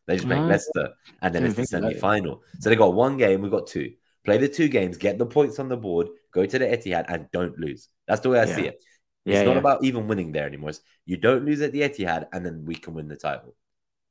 [0.07, 0.47] They're just playing Right.
[0.47, 0.89] Leicester,
[1.21, 1.93] and then it's the think about it.
[1.93, 2.43] semi final.
[2.59, 3.93] So they got one game, we've got two.
[4.25, 7.27] Play the two games, get the points on the board, go to the Etihad, and
[7.31, 7.89] don't lose.
[8.07, 8.83] That's the way I see it.
[9.27, 9.59] It's Yeah, not yeah.
[9.59, 10.69] about even winning there anymore.
[10.71, 13.55] It's you don't lose at the Etihad, and then we can win the title.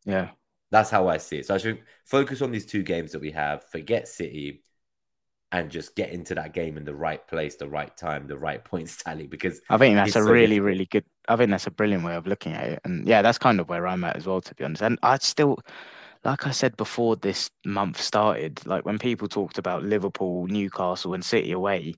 [0.05, 0.31] Yeah.
[0.71, 1.47] That's how I see it.
[1.47, 4.63] So I should focus on these two games that we have, forget City,
[5.53, 8.65] and just get into that game in the right place, the right time, the right
[8.73, 9.27] points tally.
[9.27, 10.67] Because I think that's a so really, difficult.
[10.67, 11.05] really good.
[11.29, 12.81] I think that's a brilliant way of looking at it.
[12.85, 14.83] And yeah, that's kind of where I'm at as well, to be honest.
[14.83, 15.59] And I still,
[16.25, 21.25] like I said before this month started, like when people talked about Liverpool, Newcastle, and
[21.25, 21.95] City away,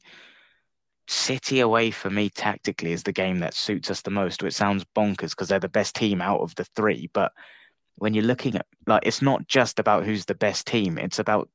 [1.06, 4.42] City away for me tactically is the game that suits us the most.
[4.42, 7.30] Which sounds bonkers because they're the best team out of the three, but
[7.96, 11.48] when you're looking at like it's not just about who's the best team it's about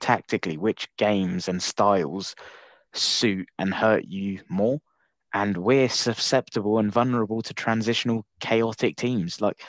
[0.00, 2.34] tactically which games and styles
[2.92, 4.80] suit and hurt you more
[5.34, 9.62] and we're susceptible and vulnerable to transitional chaotic teams like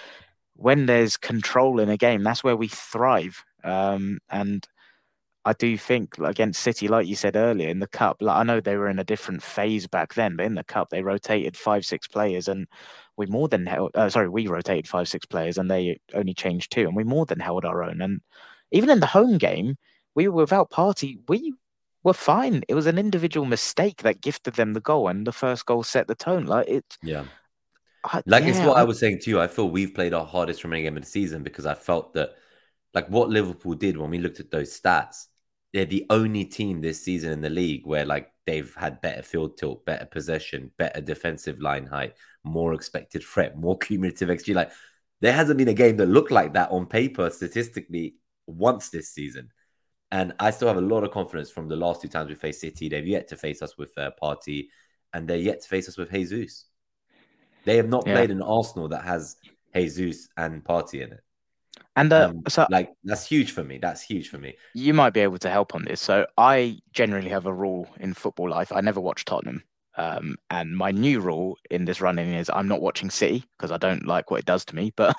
[0.56, 4.68] when there's control in a game that's where we thrive um, and
[5.46, 8.60] I do think against City, like you said earlier in the cup, like I know
[8.60, 11.86] they were in a different phase back then, but in the cup they rotated five,
[11.86, 12.68] six players, and
[13.18, 13.92] we more than held.
[13.96, 17.26] Uh, sorry, we rotated five, six players, and they only changed two, and we more
[17.26, 18.02] than held our own.
[18.02, 18.22] And
[18.72, 19.78] even in the home game,
[20.20, 21.18] we were without Partey.
[21.30, 21.54] We
[22.04, 22.64] were fine.
[22.68, 26.08] It was an individual mistake that gifted them the goal, and the first goal set
[26.08, 26.46] the tone.
[26.46, 26.98] Like it.
[27.02, 27.24] Yeah.
[28.04, 29.40] I, like yeah, it's what I, I was saying to you.
[29.40, 32.32] I feel we've played our hardest remaining game of the season because I felt that
[32.94, 35.28] like what Liverpool did when we looked at those stats,
[35.72, 39.58] they're the only team this season in the league where like they've had better field
[39.58, 42.14] tilt, better possession, better defensive line height,
[42.44, 44.54] more expected threat, more cumulative XG.
[44.54, 44.72] Like
[45.22, 48.16] there hasn't been a game that looked like that on paper statistically
[48.48, 49.52] once this season.
[50.12, 52.62] And I still have a lot of confidence from the last two times we faced
[52.62, 52.90] City.
[52.90, 54.68] They've yet to face us with uh, Partey,
[55.14, 56.66] and they're yet to face us with Jesus.
[57.66, 58.14] They have not yeah.
[58.14, 59.36] played an Arsenal that has
[59.76, 61.22] Jesus and Partey in it.
[61.96, 63.78] And uh, um, so, like, that's huge for me.
[63.78, 64.56] That's huge for me.
[64.74, 66.02] You might be able to help on this.
[66.02, 68.72] So, I generally have a rule in football life.
[68.74, 69.64] I never watch Tottenham.
[69.98, 73.78] Um, and my new rule in this running is I'm not watching City because I
[73.78, 74.94] don't like what it does to me.
[75.00, 75.16] But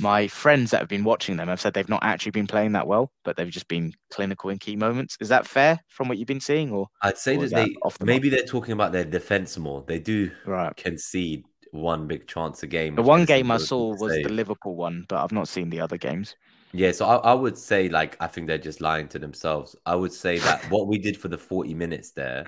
[0.00, 2.86] my friends that have been watching them have said they've not actually been playing that
[2.86, 5.16] well, but they've just been clinical in key moments.
[5.20, 6.70] Is that fair from what you've been seeing?
[6.70, 8.38] Or I'd say that, that they the maybe mark?
[8.38, 9.84] they're talking about their defense more.
[9.86, 10.74] They do right.
[10.76, 12.94] concede one big chance a game.
[12.94, 15.96] The one game I saw was the Liverpool one, but I've not seen the other
[15.96, 16.36] games.
[16.72, 19.76] Yeah, so I, I, would say like I think they're just lying to themselves.
[19.86, 22.46] I would say that what we did for the 40 minutes there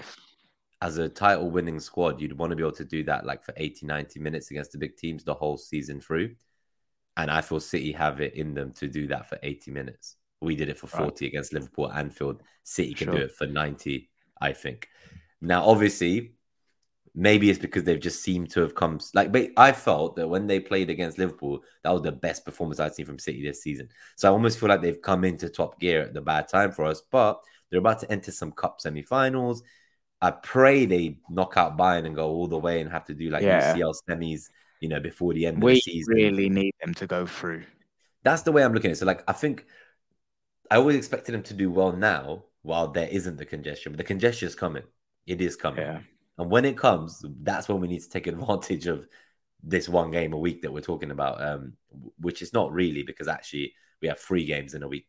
[0.83, 3.55] as a title winning squad, you'd want to be able to do that like for
[3.57, 6.35] 80, 90 minutes against the big teams the whole season through.
[7.16, 10.16] And I feel City have it in them to do that for 80 minutes.
[10.43, 11.22] We did it for 40 right.
[11.22, 12.43] against Liverpool Anfield.
[12.62, 13.16] City can sure.
[13.16, 14.11] do it for 90,
[14.41, 14.89] I think.
[15.41, 16.35] Now, obviously,
[17.14, 20.47] maybe it's because they've just seemed to have come like but I felt that when
[20.47, 23.89] they played against Liverpool, that was the best performance I'd seen from City this season.
[24.16, 26.85] So I almost feel like they've come into top gear at the bad time for
[26.85, 29.62] us, but they're about to enter some cup semi-finals.
[30.21, 33.31] I pray they knock out Bayern and go all the way and have to do
[33.31, 33.75] like yeah.
[33.75, 34.49] UCL semis,
[34.81, 36.14] you know, before the end we of the season.
[36.14, 37.64] We really need them to go through.
[38.23, 39.01] That's the way I'm looking at it.
[39.01, 39.67] So like I think
[40.71, 44.05] I always expected them to do well now while there isn't the congestion, but the
[44.05, 44.83] congestion is coming.
[45.27, 45.83] It is coming.
[45.83, 46.01] Yeah.
[46.39, 49.07] And when it comes, that's when we need to take advantage of
[49.62, 51.75] this one game a week that we're talking about, um,
[52.21, 55.07] which is not really because actually we have three games in a week,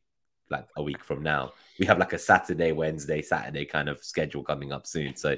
[0.49, 1.51] like a week from now.
[1.79, 5.15] We have like a Saturday, Wednesday, Saturday kind of schedule coming up soon.
[5.15, 5.37] So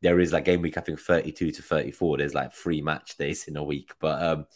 [0.00, 2.18] there is like game week, I think 32 to 34.
[2.18, 3.92] There's like three match days in a week.
[4.00, 4.46] But um,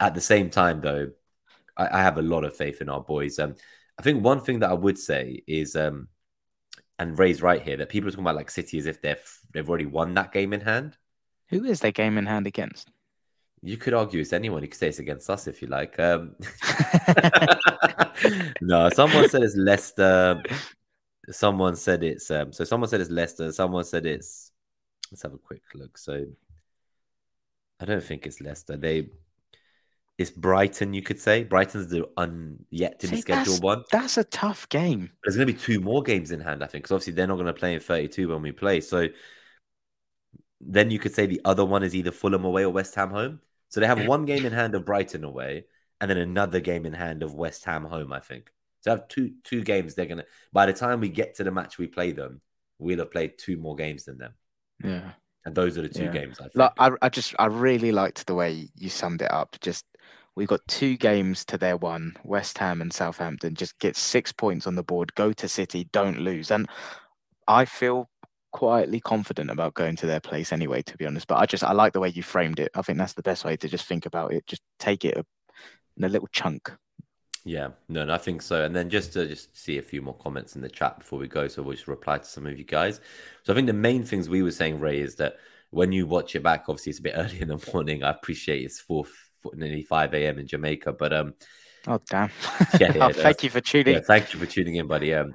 [0.00, 1.10] at the same time, though,
[1.76, 3.38] I, I have a lot of faith in our boys.
[3.38, 3.54] Um,
[3.98, 6.08] I think one thing that I would say is um,
[6.98, 9.68] and Ray's right here that people are talking about like City as if they've they've
[9.68, 10.96] already won that game in hand.
[11.48, 12.90] Who is their game in hand against?
[13.62, 14.62] You could argue it's anyone.
[14.62, 15.98] You could say it's against us if you like.
[15.98, 16.34] Um...
[18.60, 20.42] no, someone said it's Leicester.
[21.30, 22.64] Someone said it's um, so.
[22.64, 23.52] Someone said it's Leicester.
[23.52, 24.52] Someone said it's.
[25.10, 25.98] Let's have a quick look.
[25.98, 26.26] So,
[27.80, 28.76] I don't think it's Leicester.
[28.76, 29.08] They
[30.18, 31.44] it's Brighton, you could say.
[31.44, 33.84] Brighton's the un yet to be scheduled one.
[33.92, 35.10] That's a tough game.
[35.22, 37.36] There's going to be two more games in hand, I think, because obviously they're not
[37.36, 38.80] going to play in 32 when we play.
[38.80, 39.06] So
[40.60, 43.40] then you could say the other one is either Fulham away or West Ham home.
[43.68, 45.64] So they have one game in hand of Brighton away,
[46.00, 48.12] and then another game in hand of West Ham home.
[48.12, 48.50] I think
[48.80, 48.92] so.
[48.92, 49.94] I have two two games.
[49.94, 50.24] They're gonna.
[50.52, 52.40] By the time we get to the match we play them,
[52.78, 54.32] we'll have played two more games than them.
[54.82, 55.10] Yeah.
[55.44, 56.12] And those are the two yeah.
[56.12, 56.38] games.
[56.40, 56.56] I think.
[56.56, 59.56] Like, I, I just I really liked the way you summed it up.
[59.60, 59.84] Just
[60.38, 62.14] We've got two games to their one.
[62.22, 65.12] West Ham and Southampton just get six points on the board.
[65.16, 66.52] Go to City, don't lose.
[66.52, 66.68] And
[67.48, 68.08] I feel
[68.52, 71.26] quietly confident about going to their place anyway, to be honest.
[71.26, 72.70] But I just I like the way you framed it.
[72.74, 74.46] I think that's the best way to just think about it.
[74.46, 75.16] Just take it
[75.96, 76.72] in a little chunk.
[77.44, 78.64] Yeah, no, no, I think so.
[78.64, 81.28] And then just to just see a few more comments in the chat before we
[81.28, 83.00] go, so we'll just reply to some of you guys.
[83.44, 85.36] So I think the main things we were saying, Ray, is that
[85.70, 88.02] when you watch it back, obviously it's a bit early in the morning.
[88.02, 89.06] I appreciate it's four
[89.54, 90.38] nearly 5 a.m.
[90.38, 90.92] in Jamaica.
[90.92, 91.34] But um,
[91.86, 92.30] Oh damn!
[92.78, 93.94] Yeah, yeah oh, thank you for tuning.
[93.94, 95.14] Yeah, thank you for tuning in, buddy.
[95.14, 95.34] Um,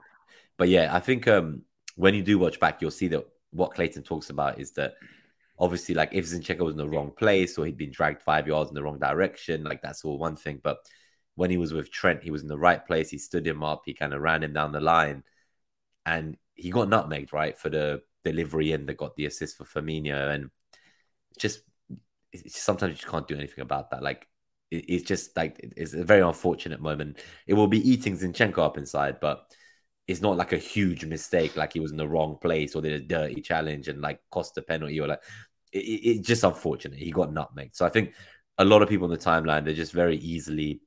[0.58, 1.64] but yeah, I think um,
[1.96, 4.96] when you do watch back, you'll see that what Clayton talks about is that
[5.60, 8.70] obviously, like if Zinchenko was in the wrong place or he'd been dragged five yards
[8.70, 10.60] in the wrong direction, like that's all one thing.
[10.64, 10.80] But
[11.36, 13.10] when he was with Trent, he was in the right place.
[13.10, 13.84] He stood him up.
[13.86, 15.24] He kind of ran him down the line,
[16.06, 20.34] and he got nutmegged right for the delivery and that got the assist for Firmino.
[20.34, 20.50] And
[21.38, 21.62] just
[22.48, 24.04] sometimes you just can't do anything about that.
[24.04, 24.28] Like
[24.72, 27.20] it's just like it's a very unfortunate moment.
[27.48, 29.46] It will be eating Zinchenko up inside, but
[30.08, 32.94] it's not like a huge mistake, like he was in the wrong place or did
[32.94, 35.22] a dirty challenge and like cost a penalty or like
[35.72, 37.00] it's it, just unfortunate.
[37.00, 37.76] He got nutmegged.
[37.76, 38.14] So I think
[38.58, 40.82] a lot of people on the timeline they're just very easily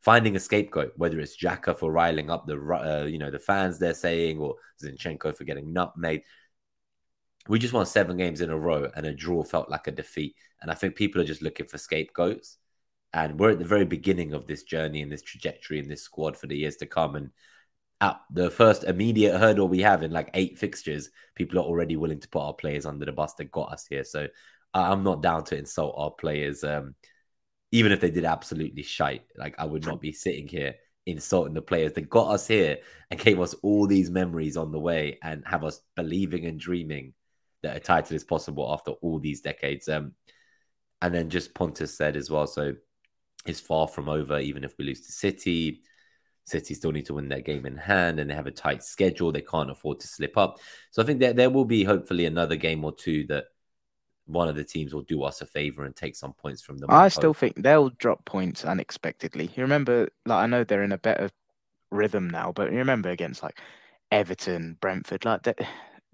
[0.00, 3.78] finding a scapegoat, whether it's Xhaka for riling up the uh, you know the fans
[3.78, 6.22] they're saying or Zinchenko for getting nutmegged.
[7.48, 10.36] We just won seven games in a row, and a draw felt like a defeat.
[10.62, 12.58] And I think people are just looking for scapegoats.
[13.12, 16.36] And we're at the very beginning of this journey and this trajectory in this squad
[16.36, 17.16] for the years to come.
[17.16, 17.30] And
[18.00, 22.20] at the first immediate hurdle we have in like eight fixtures, people are already willing
[22.20, 24.04] to put our players under the bus that got us here.
[24.04, 24.26] So
[24.72, 26.94] I'm not down to insult our players, um,
[27.72, 29.24] even if they did absolutely shite.
[29.36, 30.74] Like I would not be sitting here
[31.06, 32.78] insulting the players that got us here
[33.10, 37.12] and gave us all these memories on the way and have us believing and dreaming
[37.62, 39.88] that a title is possible after all these decades.
[39.88, 40.12] Um,
[41.02, 42.46] and then just Pontus said as well.
[42.46, 42.74] So
[43.46, 45.82] it's far from over, even if we lose to City.
[46.44, 49.30] City still need to win their game in hand and they have a tight schedule.
[49.30, 50.58] They can't afford to slip up.
[50.90, 53.44] So I think that there will be hopefully another game or two that
[54.26, 56.90] one of the teams will do us a favor and take some points from them.
[56.90, 59.50] I still think they'll drop points unexpectedly.
[59.56, 61.30] You remember, like, I know they're in a better
[61.90, 63.60] rhythm now, but you remember against like
[64.12, 65.54] Everton, Brentford, like they,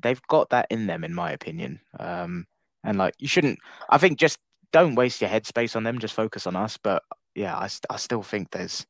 [0.00, 1.80] they've got that in them, in my opinion.
[1.98, 2.46] Um,
[2.84, 3.58] and like, you shouldn't,
[3.90, 4.38] I think just
[4.72, 5.98] don't waste your headspace on them.
[5.98, 6.76] Just focus on us.
[6.76, 7.02] But
[7.34, 8.86] yeah, I, I still think there's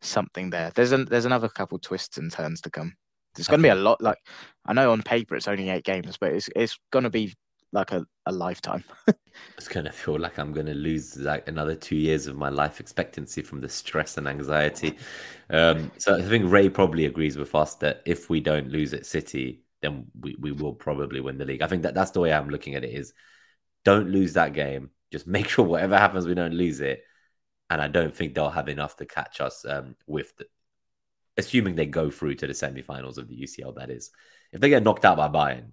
[0.00, 0.70] something there.
[0.74, 2.94] There's an, there's another couple twists and turns to come.
[3.34, 4.02] There's going to be a lot.
[4.02, 4.18] Like
[4.66, 7.34] I know on paper it's only eight games, but it's it's going to be
[7.72, 8.82] like a, a lifetime.
[9.56, 12.48] it's going to feel like I'm going to lose like another two years of my
[12.48, 14.96] life expectancy from the stress and anxiety.
[15.50, 19.06] Um, so I think Ray probably agrees with us that if we don't lose at
[19.06, 21.62] City, then we, we will probably win the league.
[21.62, 23.12] I think that that's the way I'm looking at it is
[23.84, 27.02] don't lose that game just make sure whatever happens, we don't lose it.
[27.70, 30.46] And I don't think they'll have enough to catch us um, with, the,
[31.36, 33.76] assuming they go through to the semi-finals of the UCL.
[33.76, 34.10] That is,
[34.52, 35.70] if they get knocked out by Bayern,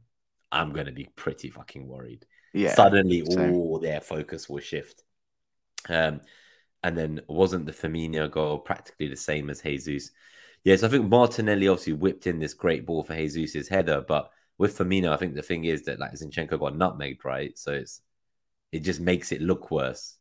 [0.51, 2.25] I'm going to be pretty fucking worried.
[2.53, 3.53] Yeah, suddenly same.
[3.53, 5.03] all their focus will shift.
[5.89, 6.21] Um,
[6.83, 10.11] and then wasn't the Firmino goal practically the same as Jesus?
[10.63, 14.77] Yes, I think Martinelli obviously whipped in this great ball for Jesus's header, but with
[14.77, 17.57] Firmino, I think the thing is that like Zinchenko got nutmegged, right?
[17.57, 18.01] So it's
[18.71, 20.17] it just makes it look worse.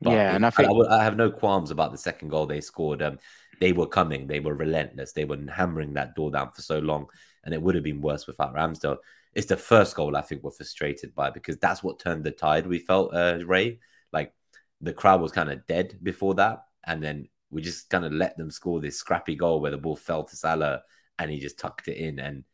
[0.00, 2.46] But yeah, it, and I think I, I, have no qualms about the second goal
[2.46, 3.02] they scored.
[3.02, 3.18] Um,
[3.60, 7.06] they were coming, they were relentless, they were hammering that door down for so long,
[7.44, 8.98] and it would have been worse without Ramsdale.
[9.34, 12.66] It's the first goal I think we're frustrated by because that's what turned the tide.
[12.66, 13.78] We felt uh, Ray
[14.12, 14.32] like
[14.80, 18.36] the crowd was kind of dead before that, and then we just kind of let
[18.36, 20.82] them score this scrappy goal where the ball fell to Salah
[21.18, 22.44] and he just tucked it in, and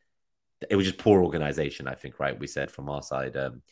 [0.70, 1.88] it was just poor organization.
[1.88, 2.38] I think, right?
[2.38, 3.36] We said from our side.
[3.36, 3.62] Um,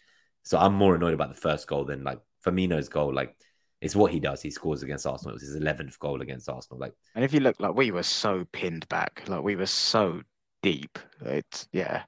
[0.43, 3.15] so I'm more annoyed about the first goal than like Firmino's goal.
[3.15, 3.37] Like
[3.81, 4.43] it's what he does.
[4.43, 5.33] He scores against Arsenal.
[5.33, 6.81] It was his eleventh goal against Arsenal.
[6.81, 10.23] Like, and if you look, like we were so pinned back, like we were so
[10.63, 10.99] deep.
[11.23, 12.03] It's yeah,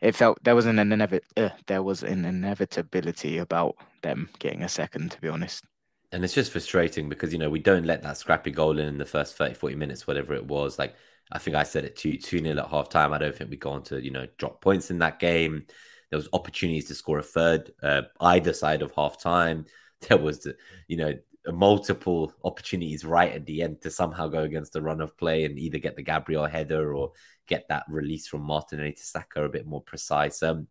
[0.00, 4.68] it felt there was an inevit uh, there was an inevitability about them getting a
[4.68, 5.10] second.
[5.12, 5.64] To be honest.
[6.10, 8.96] And it's just frustrating because you know we don't let that scrappy goal in in
[8.96, 10.78] the first 30, 40 minutes, whatever it was.
[10.78, 10.94] Like
[11.30, 13.12] I think I said it two two nil at half time.
[13.12, 15.66] I don't think we go on to you know drop points in that game.
[16.10, 19.66] There was opportunities to score a third uh, either side of half time.
[20.08, 20.46] There was,
[20.86, 21.14] you know,
[21.46, 25.58] multiple opportunities right at the end to somehow go against the run of play and
[25.58, 27.12] either get the Gabriel header or
[27.46, 30.42] get that release from Martinelli to Saka a bit more precise.
[30.42, 30.68] Um,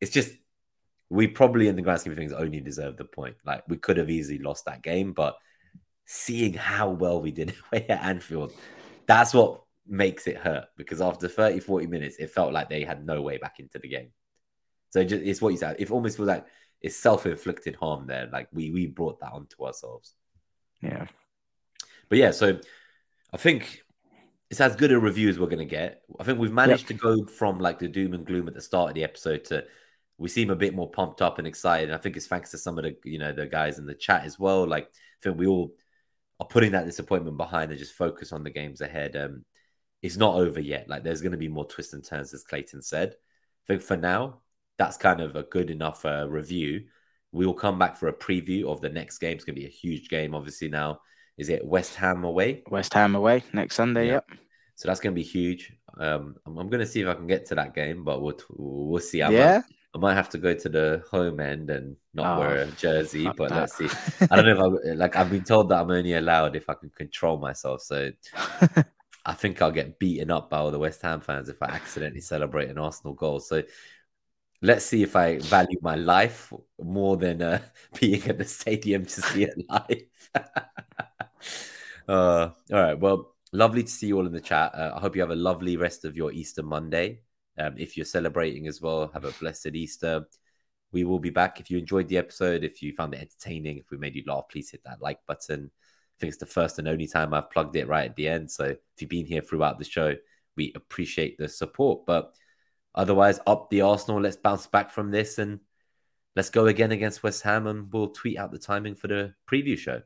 [0.00, 0.32] it's just
[1.08, 3.36] we probably in the grand scheme of things only deserve the point.
[3.44, 5.36] Like we could have easily lost that game, but
[6.06, 8.52] seeing how well we did away at Anfield,
[9.06, 13.04] that's what makes it hurt because after 30, 40 minutes, it felt like they had
[13.04, 14.08] no way back into the game.
[14.90, 15.76] So just, it's what you said.
[15.78, 16.46] It almost feels like
[16.82, 18.28] it's self-inflicted harm there.
[18.32, 20.14] Like we we brought that onto ourselves.
[20.82, 21.06] Yeah.
[22.08, 22.58] But yeah, so
[23.32, 23.82] I think
[24.50, 26.02] it's as good a review as we're going to get.
[26.20, 27.00] I think we've managed yep.
[27.00, 29.64] to go from like the doom and gloom at the start of the episode to
[30.18, 31.88] we seem a bit more pumped up and excited.
[31.88, 33.94] And I think it's thanks to some of the you know the guys in the
[33.94, 34.66] chat as well.
[34.66, 35.72] Like I think we all
[36.40, 39.16] are putting that disappointment behind and just focus on the games ahead.
[39.16, 39.44] Um,
[40.02, 40.88] it's not over yet.
[40.88, 43.14] Like there's going to be more twists and turns, as Clayton said.
[43.14, 44.41] I think for now,
[44.78, 46.84] that's kind of a good enough uh, review.
[47.32, 49.36] We will come back for a preview of the next game.
[49.36, 50.68] It's going to be a huge game, obviously.
[50.68, 51.00] Now
[51.38, 52.62] is it West Ham away?
[52.70, 54.06] West Ham away next Sunday.
[54.06, 54.12] Yeah.
[54.14, 54.30] Yep.
[54.74, 55.72] So that's going to be huge.
[55.98, 58.38] Um, I'm, I'm going to see if I can get to that game, but we'll
[58.50, 59.22] we'll see.
[59.22, 59.54] I yeah.
[59.56, 59.64] Might,
[59.94, 63.24] I might have to go to the home end and not Oh, wear a jersey,
[63.36, 63.60] but that.
[63.60, 63.88] let's see.
[64.30, 65.16] I don't know if I like.
[65.16, 67.82] I've been told that I'm only allowed if I can control myself.
[67.82, 68.10] So
[69.26, 72.22] I think I'll get beaten up by all the West Ham fans if I accidentally
[72.22, 73.40] celebrate an Arsenal goal.
[73.40, 73.62] So
[74.62, 77.60] let's see if I value my life more than uh,
[78.00, 80.30] being at the stadium to see it live.
[82.08, 82.98] uh, all right.
[82.98, 84.74] Well, lovely to see you all in the chat.
[84.74, 87.20] Uh, I hope you have a lovely rest of your Easter Monday.
[87.58, 90.24] Um, if you're celebrating as well, have a blessed Easter.
[90.92, 91.58] We will be back.
[91.58, 94.44] If you enjoyed the episode, if you found it entertaining, if we made you laugh,
[94.50, 95.70] please hit that like button.
[95.74, 98.50] I think it's the first and only time I've plugged it right at the end.
[98.50, 100.14] So if you've been here throughout the show,
[100.56, 102.06] we appreciate the support.
[102.06, 102.34] But
[102.94, 104.20] otherwise, up the Arsenal.
[104.20, 105.60] Let's bounce back from this and
[106.36, 107.66] let's go again against West Ham.
[107.66, 110.02] And we'll tweet out the timing for the preview show.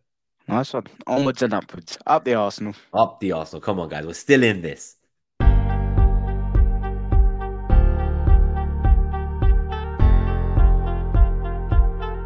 [0.49, 0.87] nice one.
[1.07, 1.99] Onwards and upwards.
[2.07, 2.75] Up the Arsenal.
[2.93, 3.61] Up the Arsenal.
[3.61, 4.07] Come on, guys.
[4.07, 4.97] We're still in this.